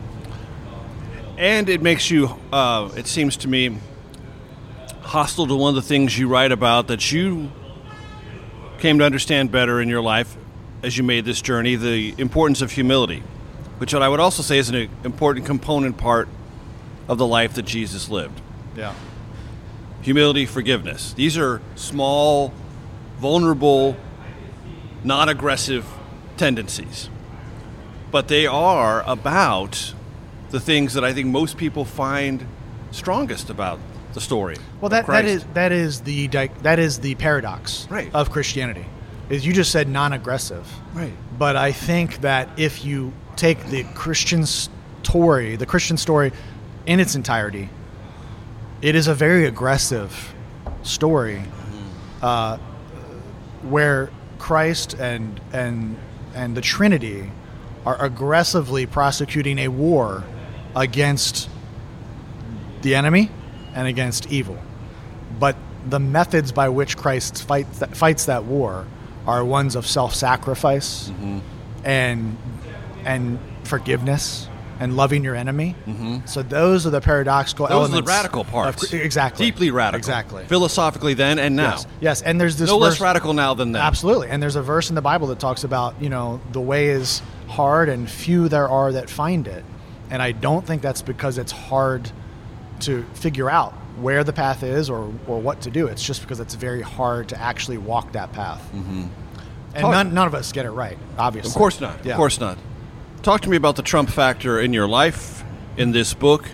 [1.37, 3.77] And it makes you, uh, it seems to me,
[5.01, 7.51] hostile to one of the things you write about that you
[8.79, 10.35] came to understand better in your life
[10.81, 13.23] as you made this journey the importance of humility,
[13.77, 16.27] which I would also say is an important component part
[17.07, 18.41] of the life that Jesus lived.
[18.75, 18.93] Yeah.
[20.01, 21.13] Humility, forgiveness.
[21.13, 22.53] These are small,
[23.19, 23.95] vulnerable,
[25.03, 25.85] non aggressive
[26.37, 27.09] tendencies.
[28.11, 29.93] But they are about
[30.51, 32.45] the things that I think most people find
[32.91, 33.79] strongest about
[34.13, 34.57] the story.
[34.81, 38.11] Well, that, that is that is the that is the paradox Right.
[38.13, 38.85] of Christianity.
[39.29, 41.13] Is you just said non-aggressive, Right.
[41.39, 46.31] But I think that if you take the Christian story, the Christian story
[46.85, 47.69] in its entirety,
[48.81, 50.35] it is a very aggressive
[50.83, 51.41] story,
[52.21, 52.57] uh,
[53.63, 55.97] where Christ and and
[56.33, 57.31] and the Trinity
[57.85, 60.23] are aggressively prosecuting a war
[60.75, 61.49] against
[62.81, 63.29] the enemy
[63.73, 64.57] and against evil.
[65.39, 65.55] But
[65.87, 68.85] the methods by which Christ fights that, fights that war
[69.27, 71.39] are ones of self-sacrifice mm-hmm.
[71.85, 72.37] and
[73.05, 74.47] and forgiveness
[74.79, 75.75] and loving your enemy.
[75.85, 76.25] Mm-hmm.
[76.25, 78.09] So those are the paradoxical Those are the elements.
[78.09, 78.93] radical of- parts.
[78.93, 79.45] exactly.
[79.45, 79.97] Deeply radical.
[79.97, 80.45] Exactly.
[80.45, 81.71] Philosophically then and now.
[81.71, 81.87] Yes.
[82.01, 83.81] Yes, and there's this no less radical now than then.
[83.81, 84.29] Absolutely.
[84.29, 87.21] And there's a verse in the Bible that talks about, you know, the way is
[87.47, 89.63] hard and few there are that find it.
[90.09, 92.11] And I don't think that's because it's hard
[92.81, 95.87] to figure out where the path is or, or what to do.
[95.87, 98.61] It's just because it's very hard to actually walk that path.
[98.73, 99.05] Mm-hmm.
[99.75, 101.49] And none, none of us get it right, obviously.
[101.49, 102.05] Of course not.
[102.05, 102.13] Yeah.
[102.13, 102.57] Of course not.
[103.23, 105.45] Talk to me about the Trump factor in your life,
[105.77, 106.45] in this book.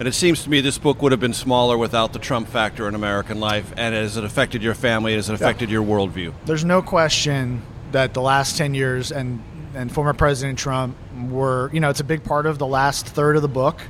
[0.00, 2.88] And it seems to me this book would have been smaller without the Trump factor
[2.88, 3.72] in American life.
[3.76, 5.14] And has it affected your family?
[5.14, 6.34] Has it affected your worldview?
[6.44, 9.40] There's no question that the last 10 years and,
[9.76, 10.96] and former President Trump
[11.30, 13.80] were, you know, it's a big part of the last third of the book.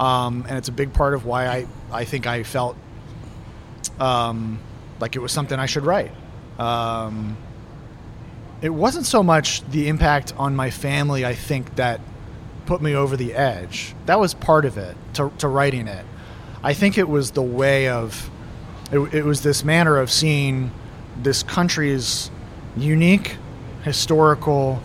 [0.00, 2.78] Um, and it's a big part of why I, I think I felt
[4.00, 4.60] um,
[4.98, 6.12] like it was something I should write.
[6.58, 7.36] Um,
[8.62, 12.00] it wasn't so much the impact on my family, I think, that
[12.64, 13.94] put me over the edge.
[14.06, 16.04] That was part of it to, to writing it.
[16.62, 18.30] I think it was the way of,
[18.90, 20.72] it, it was this manner of seeing
[21.22, 22.30] this country's
[22.76, 23.36] unique
[23.82, 24.82] historical,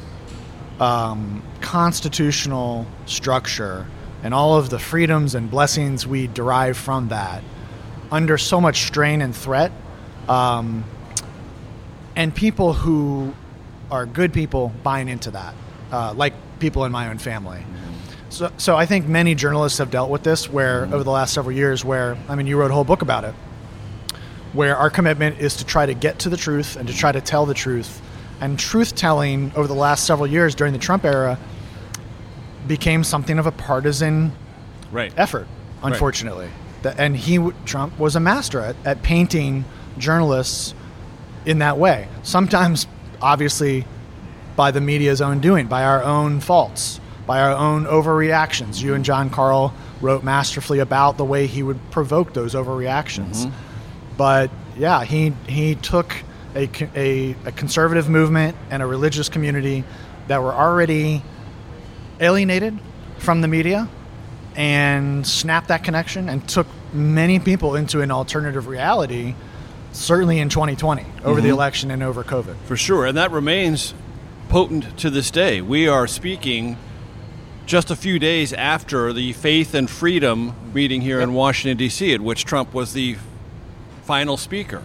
[0.80, 3.88] um, constitutional structure
[4.24, 7.44] and all of the freedoms and blessings we derive from that
[8.12, 9.72] under so much strain and threat.
[10.30, 10.84] Um,
[12.16, 13.34] and people who
[13.92, 15.54] are good people buying into that,
[15.92, 17.64] uh, like people in my own family.
[18.30, 21.54] So, so I think many journalists have dealt with this where over the last several
[21.54, 23.36] years where I mean you wrote a whole book about it
[24.54, 27.20] where our commitment is to try to get to the truth and to try to
[27.20, 28.02] tell the truth
[28.40, 31.38] and truth telling over the last several years during the Trump era
[32.68, 34.32] became something of a partisan
[34.92, 35.14] right.
[35.18, 35.48] effort
[35.84, 36.50] unfortunately
[36.84, 36.96] right.
[36.98, 39.66] and he Trump was a master at, at painting
[39.98, 40.74] journalists
[41.46, 42.88] in that way sometimes
[43.22, 43.86] obviously
[44.56, 48.82] by the media's own doing by our own faults by our own overreactions.
[48.82, 53.46] You and Jon Karl wrote masterfully about the way he would provoke those overreactions.
[53.46, 54.18] Mm-hmm.
[54.18, 56.14] But yeah, he he took
[56.56, 59.86] a, a, a, conservative movement and a religious community
[60.28, 61.24] that were already
[62.20, 62.78] alienated
[63.18, 63.88] from the media
[64.58, 69.34] and snapped that connection and took many people into an alternative reality
[69.92, 71.44] certainly in 2020 over mm-hmm.
[71.44, 73.94] the election and over covid for sure and that remains
[74.50, 76.78] potent to this day we are speaking
[77.72, 81.30] just a few days after the Faith and Freedom meeting here yep.
[81.30, 83.16] in Washington, D.C., at which Trump was the
[84.04, 84.84] final speaker.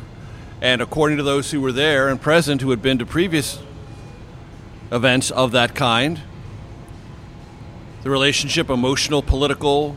[0.60, 3.60] And according to those who were there and present who had been to previous
[4.92, 6.20] events of that kind,
[8.02, 9.96] the relationship, emotional, political,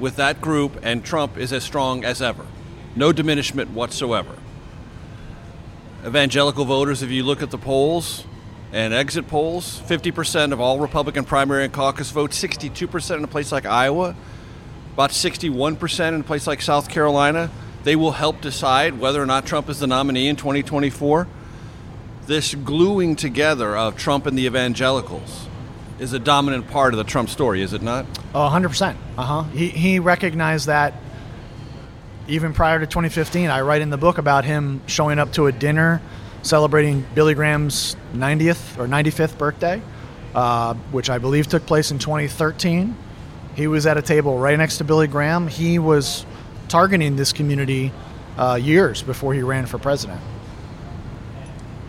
[0.00, 2.46] with that group and Trump is as strong as ever.
[2.96, 4.36] No diminishment whatsoever.
[6.04, 8.24] Evangelical voters, if you look at the polls,
[8.72, 13.52] and exit polls 50% of all Republican primary and caucus votes, 62% in a place
[13.52, 14.14] like Iowa,
[14.94, 17.50] about 61% in a place like South Carolina.
[17.82, 21.26] They will help decide whether or not Trump is the nominee in 2024.
[22.26, 25.48] This gluing together of Trump and the evangelicals
[25.98, 28.06] is a dominant part of the Trump story, is it not?
[28.34, 28.96] Oh, 100%.
[29.16, 29.42] Uh huh.
[29.44, 30.94] He, he recognized that
[32.30, 33.50] even prior to 2015.
[33.50, 36.00] I write in the book about him showing up to a dinner
[36.42, 39.82] celebrating Billy Graham's 90th or 95th birthday,
[40.34, 42.96] uh, which I believe took place in 2013.
[43.56, 45.48] He was at a table right next to Billy Graham.
[45.48, 46.24] He was
[46.68, 47.92] targeting this community
[48.38, 50.20] uh, years before he ran for president.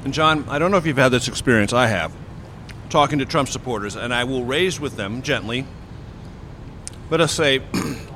[0.03, 1.71] And Jon, I don't know if you've had this experience.
[1.71, 2.11] I have,
[2.89, 5.65] talking to Trump supporters, and I will raise with them gently.
[7.11, 7.61] Let us say,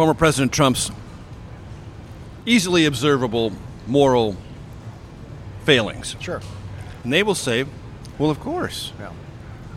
[0.00, 0.90] former President Trump's
[2.46, 3.52] easily observable
[3.86, 4.34] moral
[5.64, 6.16] failings.
[6.20, 6.40] Sure.
[7.04, 7.66] And they will say,
[8.18, 8.94] well, of course.
[8.98, 9.12] Yeah.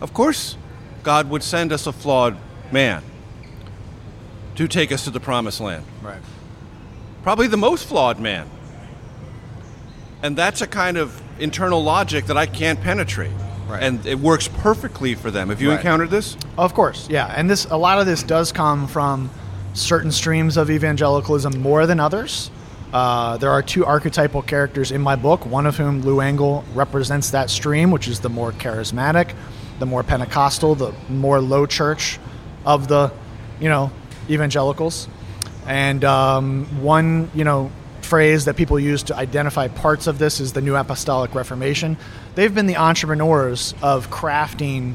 [0.00, 0.56] Of course,
[1.02, 2.38] God would send us a flawed
[2.72, 3.02] man
[4.54, 5.84] to take us to the promised land.
[6.00, 6.22] Right.
[7.22, 8.48] Probably the most flawed man.
[10.22, 13.30] And that's a kind of internal logic that I can't penetrate.
[13.68, 13.82] Right.
[13.82, 15.50] And it works perfectly for them.
[15.50, 15.76] Have you right.
[15.76, 16.38] encountered this?
[16.56, 17.26] Of course, yeah.
[17.36, 19.28] And this a lot of this does come from
[19.74, 22.50] certain streams of evangelicalism more than others.
[22.92, 27.30] Uh, there are two archetypal characters in my book, one of whom, Lou Engle, represents
[27.30, 29.34] that stream, which is the more charismatic,
[29.80, 32.20] the more Pentecostal, the more low church
[32.64, 33.12] of the,
[33.60, 33.90] you know,
[34.30, 35.08] evangelicals.
[35.66, 40.52] And um, one, you know, phrase that people use to identify parts of this is
[40.52, 41.96] the New Apostolic Reformation.
[42.36, 44.94] They've been the entrepreneurs of crafting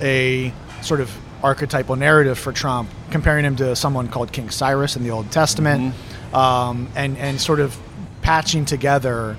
[0.00, 1.10] a sort of
[1.44, 5.94] archetypal narrative for Trump, comparing him to someone called King Cyrus in the Old Testament.
[5.94, 7.78] Mm-hmm um, and and sort of
[8.20, 9.36] patching together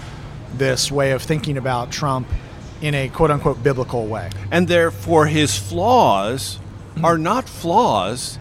[0.54, 2.28] this way of thinking about Trump
[2.82, 4.30] in a quote unquote biblical way.
[4.52, 6.60] And therefore, his flaws
[7.04, 8.40] are not flaws;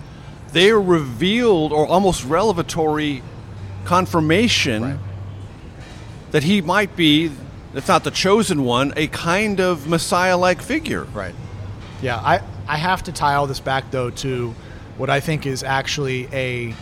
[0.53, 3.22] they are revealed or almost revelatory
[3.85, 4.98] confirmation right.
[6.31, 7.31] that he might be,
[7.74, 11.05] if not the chosen one, a kind of Messiah-like figure.
[11.05, 11.35] Right.
[12.00, 14.55] Yeah, I I have to tie all this back though to
[14.96, 16.74] what I think is actually a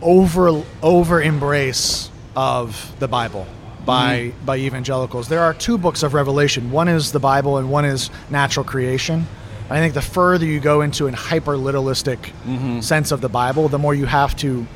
[0.00, 3.46] over over embrace of the Bible
[3.84, 4.46] by mm-hmm.
[4.46, 5.28] by evangelicals.
[5.28, 6.70] There are two books of Revelation.
[6.70, 9.26] One is the Bible, and one is natural creation.
[9.70, 12.80] I think the further you go into an hyper literalistic mm-hmm.
[12.80, 14.66] sense of the Bible, the more you have to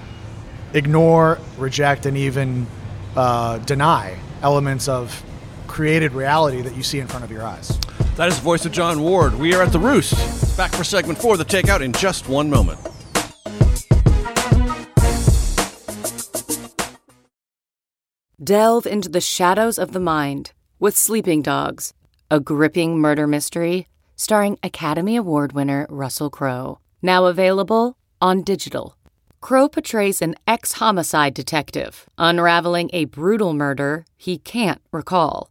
[0.73, 2.67] ignore, reject, and even
[3.15, 5.23] uh, deny elements of
[5.67, 7.79] created reality that you see in front of your eyes.
[8.17, 9.35] That is the voice of Jon Ward.
[9.35, 10.15] We are at the Roost.
[10.57, 12.81] Back for segment four, the takeout, in just one moment.
[18.43, 21.93] Delve into the shadows of the mind with Sleeping Dogs,
[22.31, 23.87] a gripping murder mystery
[24.17, 26.79] starring Academy Award winner Russell Crowe.
[27.03, 28.97] Now available on digital.
[29.43, 35.51] Crowe portrays an ex homicide detective, unraveling a brutal murder he can't recall.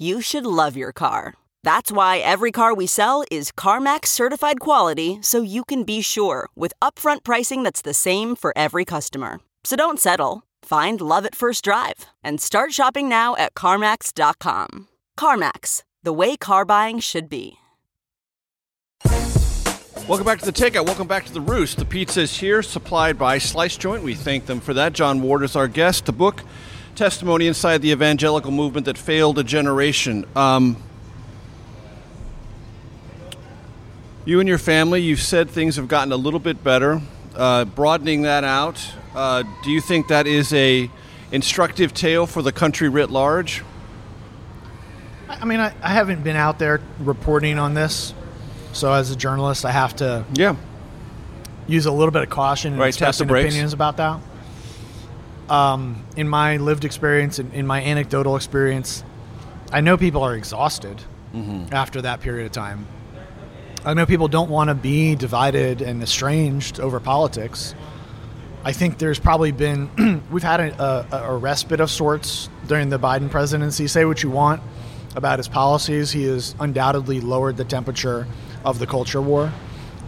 [0.00, 1.34] you should love your car.
[1.62, 6.48] That's why every car we sell is CarMax certified quality so you can be sure
[6.56, 9.40] with upfront pricing that's the same for every customer.
[9.64, 10.44] So don't settle.
[10.62, 14.88] Find love at first drive and start shopping now at CarMax.com.
[15.18, 17.58] CarMax, the way car buying should be.
[20.08, 20.86] Welcome back to the Takeout.
[20.86, 21.76] Welcome back to the Roost.
[21.76, 24.02] The pizza is here, supplied by Slice Joint.
[24.02, 24.94] We thank them for that.
[24.94, 26.06] Jon Ward is our guest.
[26.06, 26.42] The book,
[26.98, 30.26] Testimony Inside the Evangelical Movement That Failed a Generation.
[30.34, 30.82] Um,
[34.24, 37.00] you and your family, you've said things have gotten a little bit better.
[37.36, 38.84] Uh, broadening that out,
[39.14, 40.90] uh, do you think that is a
[41.30, 43.62] instructive tale for the country writ large?
[45.28, 48.12] I mean, I, I haven't been out there reporting on this,
[48.72, 50.56] so as a journalist, I have to yeah
[51.68, 54.20] use a little bit of caution and Right, expressing opinions about that.
[55.50, 59.02] Um, in my lived experience and in my anecdotal experience,
[59.72, 61.00] I know people are exhausted
[61.34, 61.72] Mhm.
[61.72, 62.86] after that period of time.
[63.84, 67.74] I know people don't want to be divided and estranged over politics.
[68.64, 72.98] I think there's probably been we've had a, a, a respite of sorts during the
[72.98, 73.86] Biden presidency.
[73.86, 74.60] Say what you want
[75.16, 78.26] about his policies, he has undoubtedly lowered the temperature
[78.64, 79.50] of the culture war.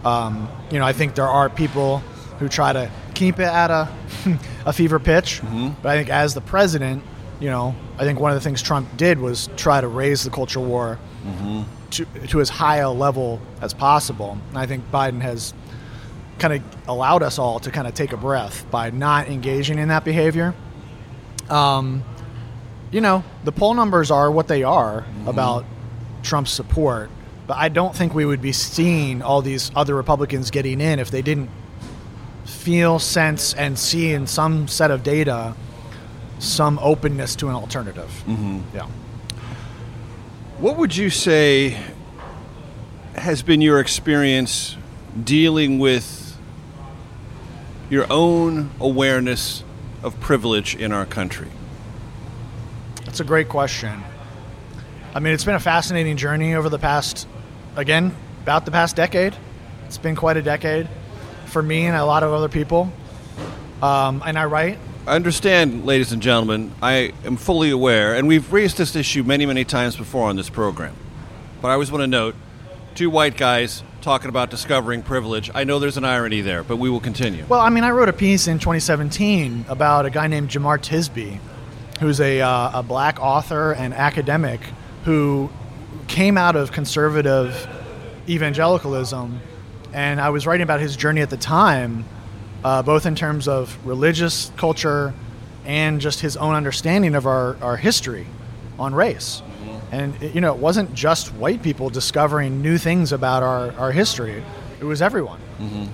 [0.05, 1.99] Um, you know, I think there are people
[2.39, 2.89] who try to
[3.21, 3.87] keep it at a
[4.65, 5.69] a fever pitch, mm-hmm.
[5.83, 7.03] but I think as the president,
[7.39, 10.31] you know, I think one of the things Trump did was try to raise the
[10.31, 11.61] culture war mm-hmm.
[11.91, 14.39] to, to as high a level as possible.
[14.49, 15.53] And I think Biden has
[16.39, 19.89] kind of allowed us all to kind of take a breath by not engaging in
[19.89, 20.55] that behavior.
[21.47, 22.03] Um,
[22.89, 25.27] you know, the poll numbers are what they are mm-hmm.
[25.27, 25.65] about
[26.23, 27.11] Trump's support,
[27.45, 31.11] but I don't think we would be seeing all these other Republicans getting in if
[31.11, 31.51] they didn't
[32.45, 35.55] feel, sense, and see in some set of data
[36.39, 38.23] some openness to an alternative.
[38.25, 38.59] Mm-hmm.
[38.75, 38.87] Yeah.
[40.57, 41.77] What would you say
[43.15, 44.77] has been your experience
[45.23, 46.37] dealing with
[47.89, 49.63] your own awareness
[50.01, 51.49] of privilege in our country?
[53.05, 54.03] That's a great question.
[55.13, 57.27] I mean, it's been a fascinating journey over the past,
[57.75, 59.35] again, about the past decade.
[59.85, 60.87] It's been quite a decade
[61.51, 62.91] for me and a lot of other people.
[63.81, 64.79] Um, and I write.
[65.07, 69.45] I understand, ladies and gentlemen, I am fully aware, and we've raised this issue many,
[69.45, 70.95] many times before on this program.
[71.61, 72.35] But I always want to note
[72.93, 75.49] two white guys talking about discovering privilege.
[75.53, 77.45] I know there's an irony there, but we will continue.
[77.47, 81.39] Well, I mean, I wrote a piece in 2017 about a guy named Jemar Tisby,
[81.99, 84.61] who's a, uh, a black author and academic
[85.05, 85.49] who
[86.07, 87.67] came out of conservative
[88.29, 89.39] evangelicalism.
[89.93, 92.05] And I was writing about his journey at the time,
[92.63, 95.13] uh, both in terms of religious culture
[95.65, 98.25] and just his own understanding of our, our history
[98.79, 99.41] on race.
[99.91, 103.91] And, it- you know, it wasn't just white people discovering new things about our, our
[103.91, 104.43] history,
[104.79, 105.39] it was everyone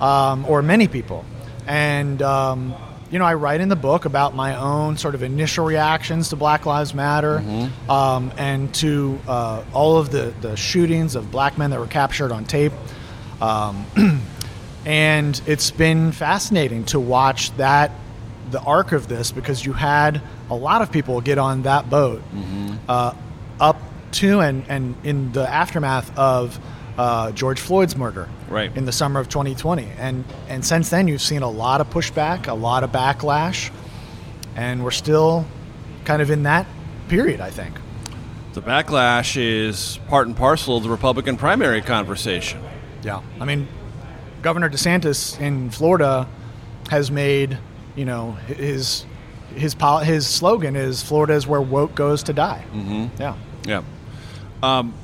[0.00, 1.24] um, or many people.
[1.66, 2.74] And, um,
[3.10, 6.36] you know, I write in the book about my own sort of initial reactions to
[6.36, 7.42] Black Lives Matter
[7.88, 12.32] um, and to uh, all of the, the shootings of black men that were captured
[12.32, 12.72] on tape.
[13.40, 13.86] Um,
[14.86, 17.90] and it's been fascinating to watch that,
[18.50, 20.20] the arc of this, because you had
[20.50, 22.22] a lot of people get on that boat
[22.88, 23.12] uh,
[23.60, 23.80] up
[24.12, 26.58] to and, and in the aftermath of
[26.96, 28.74] uh, George Floyd's murder Right.
[28.76, 29.86] in the summer of 2020.
[29.98, 33.70] And, and since then, you've seen a lot of pushback, a lot of backlash,
[34.56, 35.46] and we're still
[36.06, 36.66] kind of in that
[37.08, 37.74] period, I think.
[38.54, 42.60] The backlash is part and parcel of the Republican primary conversation.
[43.02, 43.22] Yeah.
[43.40, 43.68] I mean,
[44.42, 46.28] Governor DeSantis in Florida
[46.90, 47.58] has made,
[47.96, 49.04] you know, his
[49.54, 52.64] his his slogan is Florida is where woke goes to die.
[52.72, 53.20] Mm-hmm.
[53.20, 53.36] Yeah.
[53.66, 53.82] Yeah.
[54.62, 54.94] Um,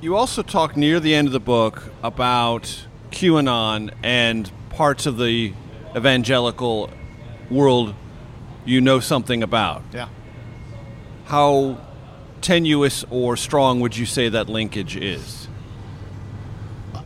[0.00, 5.52] you also talk near the end of the book about QAnon and parts of the
[5.96, 6.90] evangelical
[7.50, 7.94] world
[8.64, 9.82] you know something about.
[9.92, 10.08] Yeah.
[11.24, 11.80] How
[12.40, 15.47] tenuous or strong would you say that linkage is?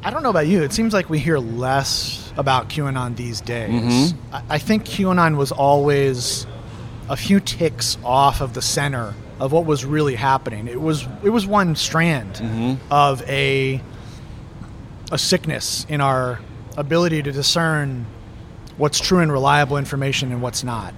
[0.05, 0.63] I don't know about you.
[0.63, 3.71] It seems like we hear less about QAnon these days.
[4.13, 4.15] Mhm.
[4.33, 6.47] I, I think QAnon was always
[7.09, 10.67] a few ticks off of the center of what was really happening.
[10.67, 12.79] It was it was one strand Mhm.
[12.91, 13.81] of a
[15.13, 16.41] a sickness in our
[16.77, 18.07] ability to discern
[18.79, 20.95] what's true and reliable information and what's not,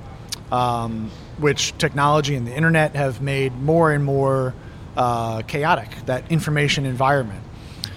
[0.52, 4.54] um, which technology and the internet have made more and more
[4.96, 5.88] uh, chaotic.
[6.06, 7.40] That information environment.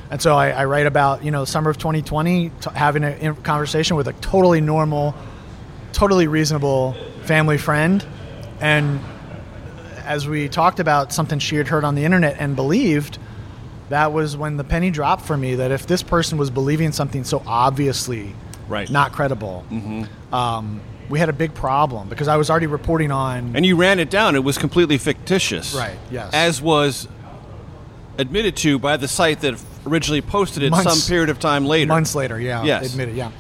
[0.10, 3.10] And so I, I write about you know the summer of 2020 t- having a
[3.12, 5.14] in- conversation with a totally normal,
[5.94, 6.94] totally reasonable
[7.24, 8.06] family friend,
[8.62, 9.00] and
[10.06, 13.18] as we talked about something she had heard on the internet and believed,
[13.90, 17.24] that was when the penny dropped for me that if this person was believing something
[17.26, 18.34] so obviously
[18.70, 18.90] Right.
[18.90, 20.34] not credible, Mm-hmm.
[20.34, 20.80] um,
[21.10, 23.56] we had a big problem because I was already reporting on.
[23.56, 24.36] And you ran it down.
[24.36, 25.74] It was completely fictitious.
[25.74, 26.34] Right, yes.
[26.34, 27.08] As was
[28.18, 31.88] admitted to by the site that originally posted it Months- some period of time later.
[31.88, 32.64] Months later, yeah.
[32.64, 32.92] Yes.
[32.92, 33.32] Admit it, yeah.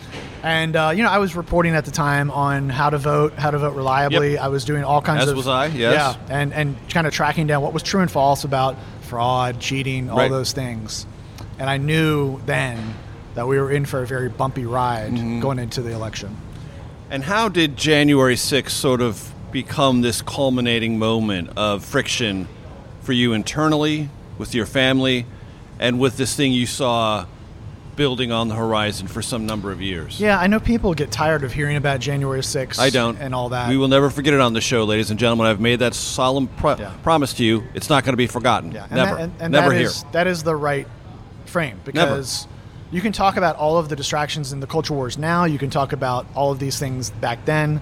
[0.43, 3.51] And uh, you know, I was reporting at the time on how to vote, how
[3.51, 4.33] to vote reliably.
[4.33, 4.41] Yep.
[4.41, 5.75] I was doing all kinds As of was I, yes.
[5.75, 10.09] yeah, and and kind of tracking down what was true and false about fraud, cheating,
[10.09, 10.29] all Right.
[10.31, 11.05] those things.
[11.59, 12.93] And I knew then
[13.33, 15.39] that we were in for a very bumpy ride Mm-hmm.
[15.41, 16.37] going into the election.
[17.09, 22.47] And how did January 6th sort of become this culminating moment of friction
[23.01, 25.25] for you internally, with your family,
[25.79, 27.25] and with this thing you saw
[27.95, 30.19] building on the horizon for some number of years?
[30.19, 33.17] Yeah, I know people get tired of hearing about January 6th I don't.
[33.17, 33.69] and all that.
[33.69, 35.47] We will never forget it on the show, ladies and gentlemen.
[35.47, 37.63] I've made that solemn pro- promise to you.
[37.73, 38.75] It's not going to be forgotten.
[38.75, 39.15] And never.
[39.15, 39.87] that- and- and never that here.
[39.87, 40.87] is- that is the right
[41.45, 42.47] frame because
[42.91, 45.45] you can talk about all of the distractions in the culture wars now.
[45.45, 47.81] You can talk about all of these things back then.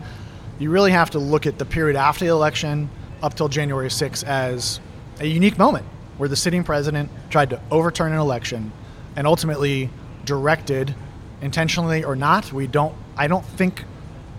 [0.60, 2.89] You really have to look at the period after the election
[3.22, 4.80] up till January 6th as
[5.20, 5.86] a unique moment
[6.18, 8.71] where the sitting president tried to overturn an election
[9.15, 9.89] and ultimately
[10.26, 10.95] directed
[11.41, 13.84] intentionally or not we don't i don't think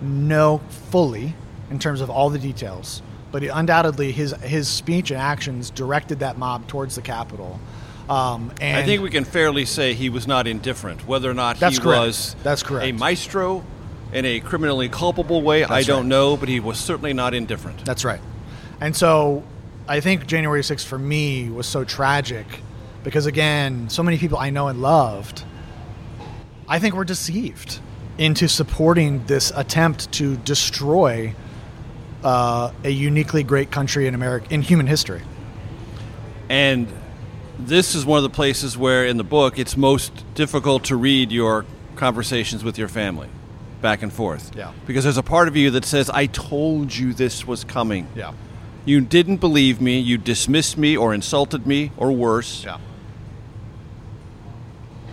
[0.00, 0.58] know
[0.90, 1.34] fully
[1.70, 6.20] in terms of all the details but he, undoubtedly his his speech and actions directed
[6.20, 7.60] that mob towards the capitol
[8.08, 11.08] um, and I think we can fairly say he was not indifferent.
[11.08, 12.06] Whether or not That's he correct.
[12.06, 12.86] was That's correct.
[12.86, 13.64] a maestro
[14.12, 16.06] in a criminally culpable way, I don't right.
[16.06, 17.84] know, but he was certainly not indifferent.
[17.84, 18.20] That's right.
[18.80, 19.42] And so
[19.88, 22.46] I think January 6th for me was so tragic
[23.06, 25.44] because, again, so many people I know and loved,
[26.68, 27.78] I think were deceived
[28.18, 31.32] into supporting this attempt to destroy
[32.24, 35.22] uh, a uniquely great country in America, in human history.
[36.48, 36.88] And
[37.60, 41.30] this is one of the places where, in the book, it's most difficult to read
[41.30, 43.28] your conversations with your family
[43.82, 44.50] back and forth.
[44.56, 44.72] Yeah.
[44.84, 48.08] Because there's a part of you that says, I told you this was coming.
[48.16, 48.32] Yeah.
[48.84, 50.00] You didn't believe me.
[50.00, 52.64] You dismissed me or insulted me or worse.
[52.64, 52.78] Yeah.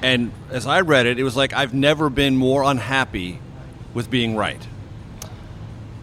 [0.04, 3.40] And as I read it, it was like, I've never been more unhappy
[3.94, 4.62] with being right.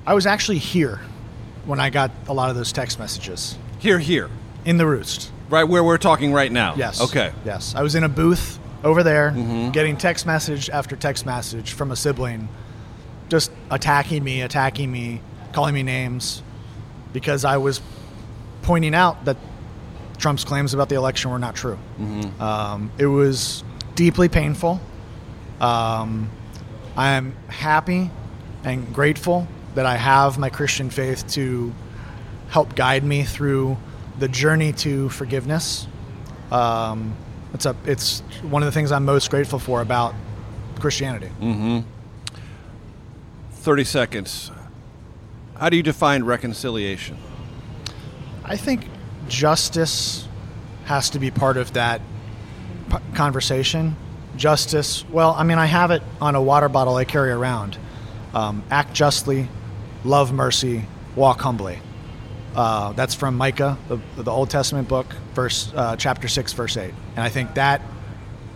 [0.07, 1.01] I was actually here
[1.66, 3.57] when I got a lot of those text messages.
[3.78, 4.30] Here, here.
[4.64, 5.30] In the roost.
[5.51, 6.74] Right where we're talking right now.
[6.76, 7.01] Yes.
[7.01, 7.32] Okay.
[7.44, 7.74] Yes.
[7.76, 9.72] I was in a booth over there Mhm.
[9.72, 12.48] getting text message after text message from a sibling
[13.28, 15.20] just attacking me, attacking me,
[15.53, 16.42] calling me names
[17.12, 17.80] because I was
[18.62, 19.36] pointing out that
[20.18, 21.78] Trump's claims about the election were not true.
[22.01, 22.40] Mhm.
[22.40, 23.62] Um, it was
[23.95, 24.80] deeply painful.
[25.61, 26.30] Um,
[26.97, 28.11] I am happy
[28.64, 31.72] and grateful that I have my Christian faith to
[32.49, 33.78] help guide me through
[34.18, 35.86] the journey to forgiveness.
[36.51, 37.14] Um,
[37.55, 40.14] it's a, it's one of the things I'm most grateful for about
[40.78, 41.30] Christianity.
[41.41, 41.80] Mm-hmm.
[43.53, 44.51] 30 seconds.
[45.57, 47.18] How do you define reconciliation?
[48.45, 48.86] I think
[49.28, 50.26] justice
[50.86, 52.01] has to be part of that
[52.91, 53.97] p- conversation.
[54.36, 57.78] Justice, well, I mean, I have it on a water bottle I carry around.
[58.32, 59.49] Um, act justly,
[60.05, 60.84] love mercy,
[61.16, 61.78] walk humbly.
[62.55, 66.95] Uh, that's from Micah, the, the Old Testament book, verse uh, chapter six, verse eight.
[67.16, 67.80] And I think that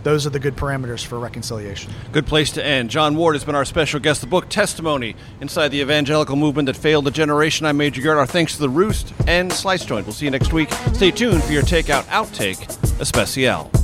[0.05, 1.93] those are the good parameters for reconciliation.
[2.13, 2.91] Good place to end.
[2.91, 4.21] Jon Ward has been our special guest.
[4.21, 7.67] The book Testimony Inside the Evangelical Movement That Failed a Generation.
[7.67, 8.19] I'm Major Garrett.
[8.19, 10.07] Our thanks to The Roost and Slice Joint.
[10.07, 10.71] We'll see you next week.
[10.93, 12.69] Stay tuned for your Takeout Outtake
[13.01, 13.84] Especial.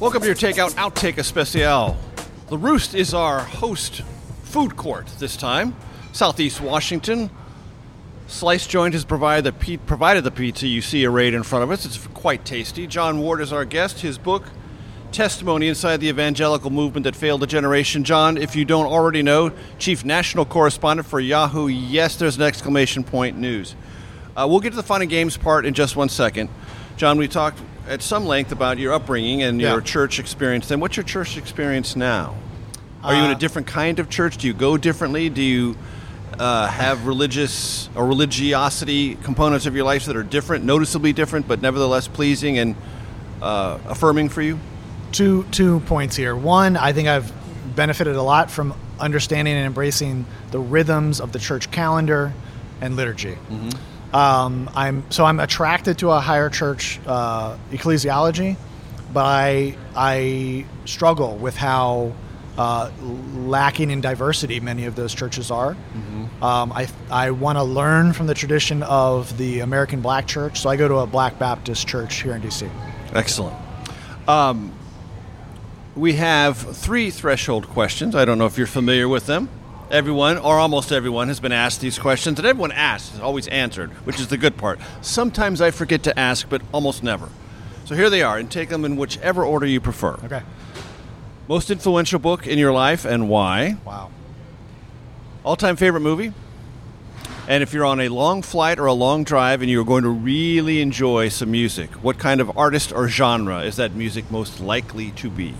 [0.00, 1.94] Welcome to your Takeout Outtake Especial.
[2.48, 4.00] The Roost is our host
[4.44, 5.76] food court this time.
[6.12, 7.28] Southeast Washington.
[8.26, 11.84] Slice Joint has provided the, provided the pizza you see arrayed in front of us.
[11.84, 12.86] It's quite tasty.
[12.86, 14.00] Jon Ward is our guest.
[14.00, 14.44] His book,
[15.12, 18.02] Testimony Inside the Evangelical Movement That Failed a Generation.
[18.02, 21.68] Jon, if you don't already know, Chief National Correspondent for Yahoo.
[21.68, 23.76] Yes, there's an exclamation point news.
[24.34, 26.48] Uh, we'll get to the fun and games part in just one second.
[26.96, 27.60] Jon, we talked
[27.90, 29.72] at some length about your upbringing and Yeah.
[29.72, 30.68] your church experience.
[30.68, 32.34] Then, what's your church experience now?
[33.02, 34.36] Are you in a Uh, different kind of church?
[34.36, 35.28] Do you go differently?
[35.28, 35.76] Do you
[36.38, 41.60] uh, have religious or religiosity components of your life that are different, noticeably different, but
[41.60, 42.76] nevertheless pleasing and
[43.42, 44.58] uh, affirming for you?
[45.12, 46.36] two two points here.
[46.36, 47.32] One, I think I've
[47.74, 52.32] benefited a lot from understanding and embracing the rhythms of the church calendar
[52.80, 53.36] and liturgy.
[54.12, 58.56] Um, I'm so I'm attracted to a higher church uh, ecclesiology,
[59.12, 62.12] but I I struggle with how
[62.58, 62.90] uh,
[63.34, 65.76] lacking in diversity many of those churches are.
[66.42, 70.68] Um, I I want to learn from the tradition of the American Black Church, so
[70.70, 72.68] I go to a Black Baptist church here in DC.
[73.14, 73.56] Excellent.
[74.26, 74.72] Um,
[75.94, 78.14] we have three threshold questions.
[78.14, 79.48] I don't know if you're familiar with them.
[79.90, 83.90] Everyone, or almost everyone, has been asked these questions, and everyone asked is always answered,
[84.06, 84.78] which is the good part.
[85.00, 87.28] Sometimes I forget to ask, but almost never.
[87.86, 90.12] So here they are, and take them in whichever order you prefer.
[90.24, 90.42] Okay.
[91.48, 93.78] Most influential book in your life and why?
[93.84, 94.12] Wow.
[95.42, 96.32] All time favorite movie?
[97.48, 100.08] And if you're on a long flight or a long drive and you're going to
[100.08, 105.10] really enjoy some music, what kind of artist or genre is that music most likely
[105.12, 105.56] to be?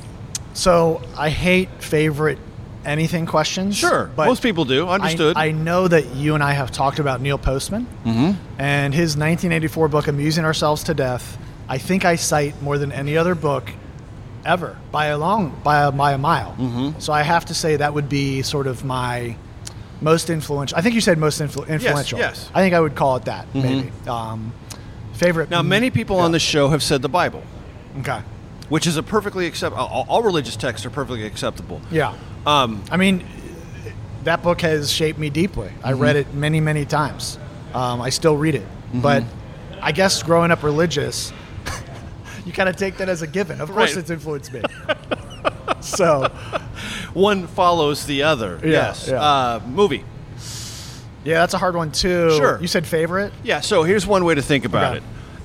[0.52, 2.38] So I hate favorite
[2.84, 3.76] anything questions.
[3.76, 4.88] Sure, But most people do.
[4.88, 5.36] Understood.
[5.36, 8.60] I, I know that you and I have talked about Neil Postman Mm-hmm.
[8.60, 13.16] and his 1984 book "Amusing Ourselves to Death." I think I cite more than any
[13.16, 13.70] other book
[14.44, 16.52] ever by a long by a, by a mile.
[16.58, 16.98] Mm-hmm.
[17.00, 19.36] So I have to say that would be sort of my
[20.00, 20.78] most influential.
[20.78, 22.18] I think you said most influ- influential.
[22.18, 22.40] yes.
[22.44, 22.50] yes.
[22.54, 23.46] I think I would call it that.
[23.52, 23.62] Mhm.
[23.62, 24.52] Maybe um,
[25.12, 25.50] favorite.
[25.50, 27.42] Now, many people on the show have said the Bible,
[27.98, 28.20] Okay.
[28.70, 29.84] which is a perfectly acceptable.
[29.84, 31.82] All, all religious texts are perfectly acceptable.
[31.90, 32.14] Yeah.
[32.46, 33.24] Um, I mean,
[34.24, 35.70] that book has shaped me deeply.
[35.84, 36.00] I Mhm.
[36.00, 37.38] read it many, many times.
[37.74, 38.66] Um, I still read it.
[38.94, 39.02] Mhm.
[39.02, 39.24] But
[39.80, 41.32] I guess growing up religious,
[42.46, 43.60] you kind of take that as a given.
[43.60, 43.98] Of course, Right.
[44.00, 44.62] it's influenced me.
[45.80, 46.30] so,
[47.14, 48.58] one follows the other.
[48.62, 49.08] Yeah, yes.
[49.10, 49.22] yeah.
[49.22, 50.04] Uh, movie.
[51.24, 52.30] yeah, that's a hard one, too.
[52.36, 52.58] Sure.
[52.60, 53.32] You said favorite?
[53.42, 53.60] Yeah.
[53.60, 54.96] So here's one way to think about Okay.
[54.98, 55.02] it,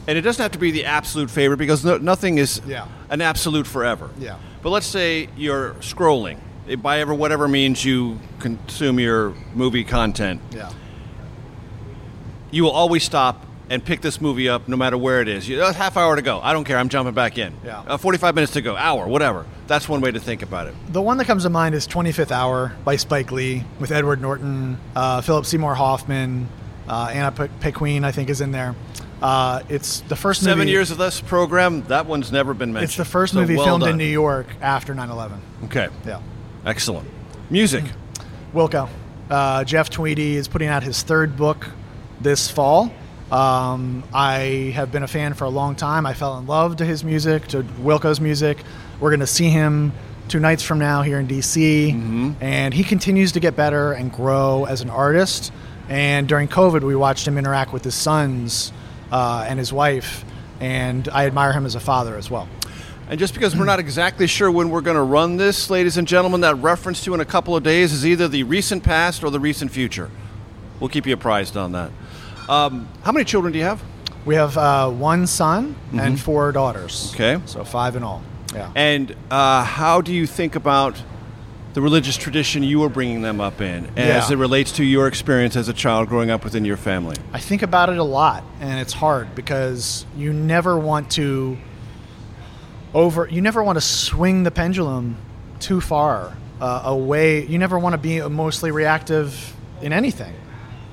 [0.07, 2.85] and it doesn't have to be the absolute favorite because no, nothing is Yeah.
[3.09, 4.09] an absolute forever.
[4.19, 4.35] Yeah.
[4.63, 6.37] But let's say you're scrolling
[6.81, 10.41] by ever whatever means you consume your movie content.
[10.51, 10.71] Yeah.
[12.51, 15.47] You will always stop and pick this movie up no matter where it is.
[15.49, 16.39] You, "Oh, half hour to go.
[16.41, 16.77] I don't care.
[16.77, 17.53] I'm jumping back in.
[17.65, 17.79] Yeah.
[17.87, 18.75] Uh, 45 minutes to go.
[18.77, 19.07] Hour.
[19.07, 19.45] Whatever.
[19.67, 20.75] That's one way to think about it.
[20.93, 24.77] The one that comes to mind is 25th Hour by Spike Lee with Edward Norton,
[24.95, 26.47] uh, Philip Seymour Hoffman,
[26.87, 28.75] uh, Anna Paquin, I think, is in there.
[29.21, 30.71] Uh, it's the first Seven movie.
[30.71, 31.81] years of this program.
[31.87, 32.89] That one's never been mentioned.
[32.89, 33.91] It's the first So movie well filmed done.
[33.91, 35.39] in New York after 9 11.
[35.65, 35.87] Okay.
[36.05, 36.19] Yeah.
[36.65, 37.07] Excellent.
[37.49, 37.83] Music.
[38.53, 38.89] Wilco.
[39.29, 41.67] Uh, Jeff Tweedy is putting out his third book
[42.21, 42.91] this fall.
[43.31, 46.05] Um, I have been a fan for a long time.
[46.05, 48.59] I fell in love to his music, to Wilco's music.
[48.99, 49.93] We're going to see him
[50.27, 54.65] two nights from now here in DC, and he continues to get better and grow
[54.65, 55.51] as an artist.
[55.89, 58.71] And during COVID, we watched him interact with his sons
[59.11, 60.23] uh, and his wife,
[60.59, 62.47] and I admire him as a father as well.
[63.07, 66.07] And just because we're not exactly sure when we're going to run this, ladies and
[66.07, 69.29] gentlemen, that reference to in a couple of days is either the recent past or
[69.29, 70.09] the recent future.
[70.79, 71.91] We'll keep you apprised on that.
[72.49, 73.81] Um, how many children do you have?
[74.25, 76.01] We have uh, one son Mhm.
[76.01, 77.11] and four daughters.
[77.13, 77.39] Okay.
[77.45, 78.23] So five in all.
[78.55, 78.71] Yeah.
[78.75, 80.95] And uh, how do you think about
[81.75, 84.35] the religious tradition you are bringing them up in as Yeah.
[84.35, 87.17] it relates to your experience as a child growing up within your family?
[87.33, 91.57] I think about it a lot, and it's hard because you never want to
[92.95, 93.27] over.
[93.29, 95.17] You never want to swing the pendulum
[95.59, 97.45] too far uh, away.
[97.45, 100.33] You never want to be mostly reactive in anything.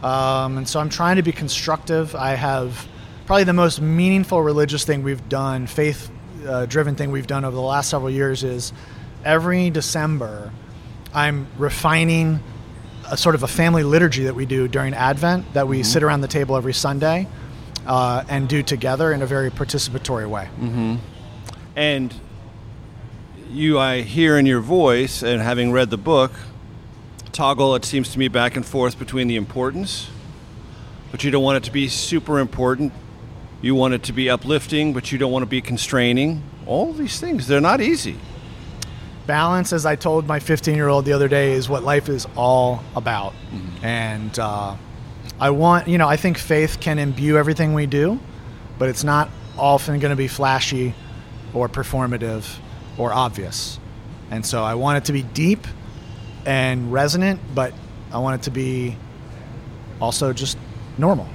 [0.03, 2.15] Um, and so I'm trying to be constructive.
[2.17, 2.89] I have
[3.25, 6.11] probably the most meaningful religious thing we've done, faith
[6.47, 8.73] uh, driven thing we've done over the last several years is
[9.25, 10.51] every December,
[11.15, 12.41] I'm refining
[13.09, 15.85] a sort of a family liturgy that we do during Advent that we mm-hmm.
[15.85, 17.29] sit around the table every Sunday
[17.87, 20.49] uh, and do together in a very participatory way.
[20.59, 20.97] Mm-hmm.
[21.75, 22.15] And
[23.51, 26.33] you, I hear in your voice, and having read the book,
[27.33, 30.09] toggle, it seems to me, back and forth between the importance,
[31.11, 32.93] but you don't want it to be super important.
[33.61, 36.43] You want it to be uplifting, but you don't want to be constraining.
[36.67, 38.17] All these things, they're not easy.
[39.27, 42.27] Balance, as I told my 15 year old the other day, is what life is
[42.37, 43.33] all about.
[43.33, 43.85] Mm-hmm.
[43.85, 44.77] And uh,
[45.39, 48.19] I want, you know, I think faith can imbue everything we do,
[48.79, 50.95] but it's not often going to be flashy
[51.55, 52.59] or performative
[52.99, 53.79] or obvious.
[54.31, 55.67] And so I want it to be deep
[56.47, 57.73] and resonant, but
[58.13, 58.97] I want it to be
[60.01, 60.59] also just
[60.99, 61.29] normal.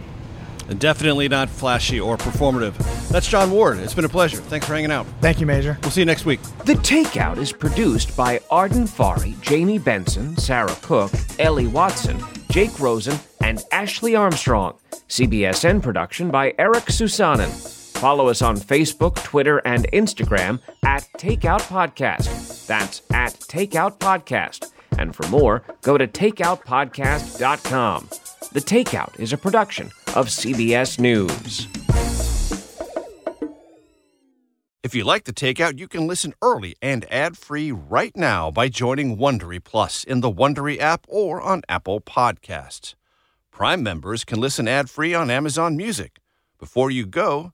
[0.70, 2.76] And definitely not flashy or performative.
[3.08, 3.78] That's Jon Ward.
[3.78, 4.38] It's been a pleasure.
[4.38, 5.06] Thanks for hanging out.
[5.22, 5.78] Thank you, Major.
[5.82, 6.42] We'll see you next week.
[6.66, 13.18] The Takeout is produced by Arden Farhi, Jamie Benson, Sarah Cook, Ellie Watson, Jake Rosen,
[13.42, 14.78] and Ashley Armstrong.
[15.08, 17.77] CBSN production by Eric Susanen.
[17.98, 22.68] Follow us on Facebook, Twitter, and Instagram at Takeout Podcast.
[22.68, 24.72] That's at Takeout Podcast.
[25.00, 28.10] And for more, go to takeoutpodcast.com.
[28.54, 31.68] The Takeout is a production of CBS News.
[34.84, 39.18] If you like The Takeout, you can listen early and ad-free right now by joining
[39.18, 42.94] Wondery Plus in the Wondery app or on Apple Podcasts.
[43.52, 46.20] Prime members can listen ad-free on Amazon Music.
[46.60, 47.54] Before you go,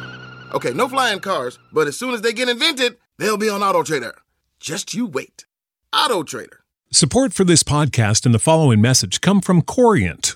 [0.53, 3.83] Okay, no flying cars, but as soon as they get invented, they'll be on Auto
[3.83, 4.15] Trader.
[4.59, 5.45] Just you wait.
[5.93, 6.59] Auto Trader.
[6.91, 10.35] Support for this podcast and the following message come from Corient.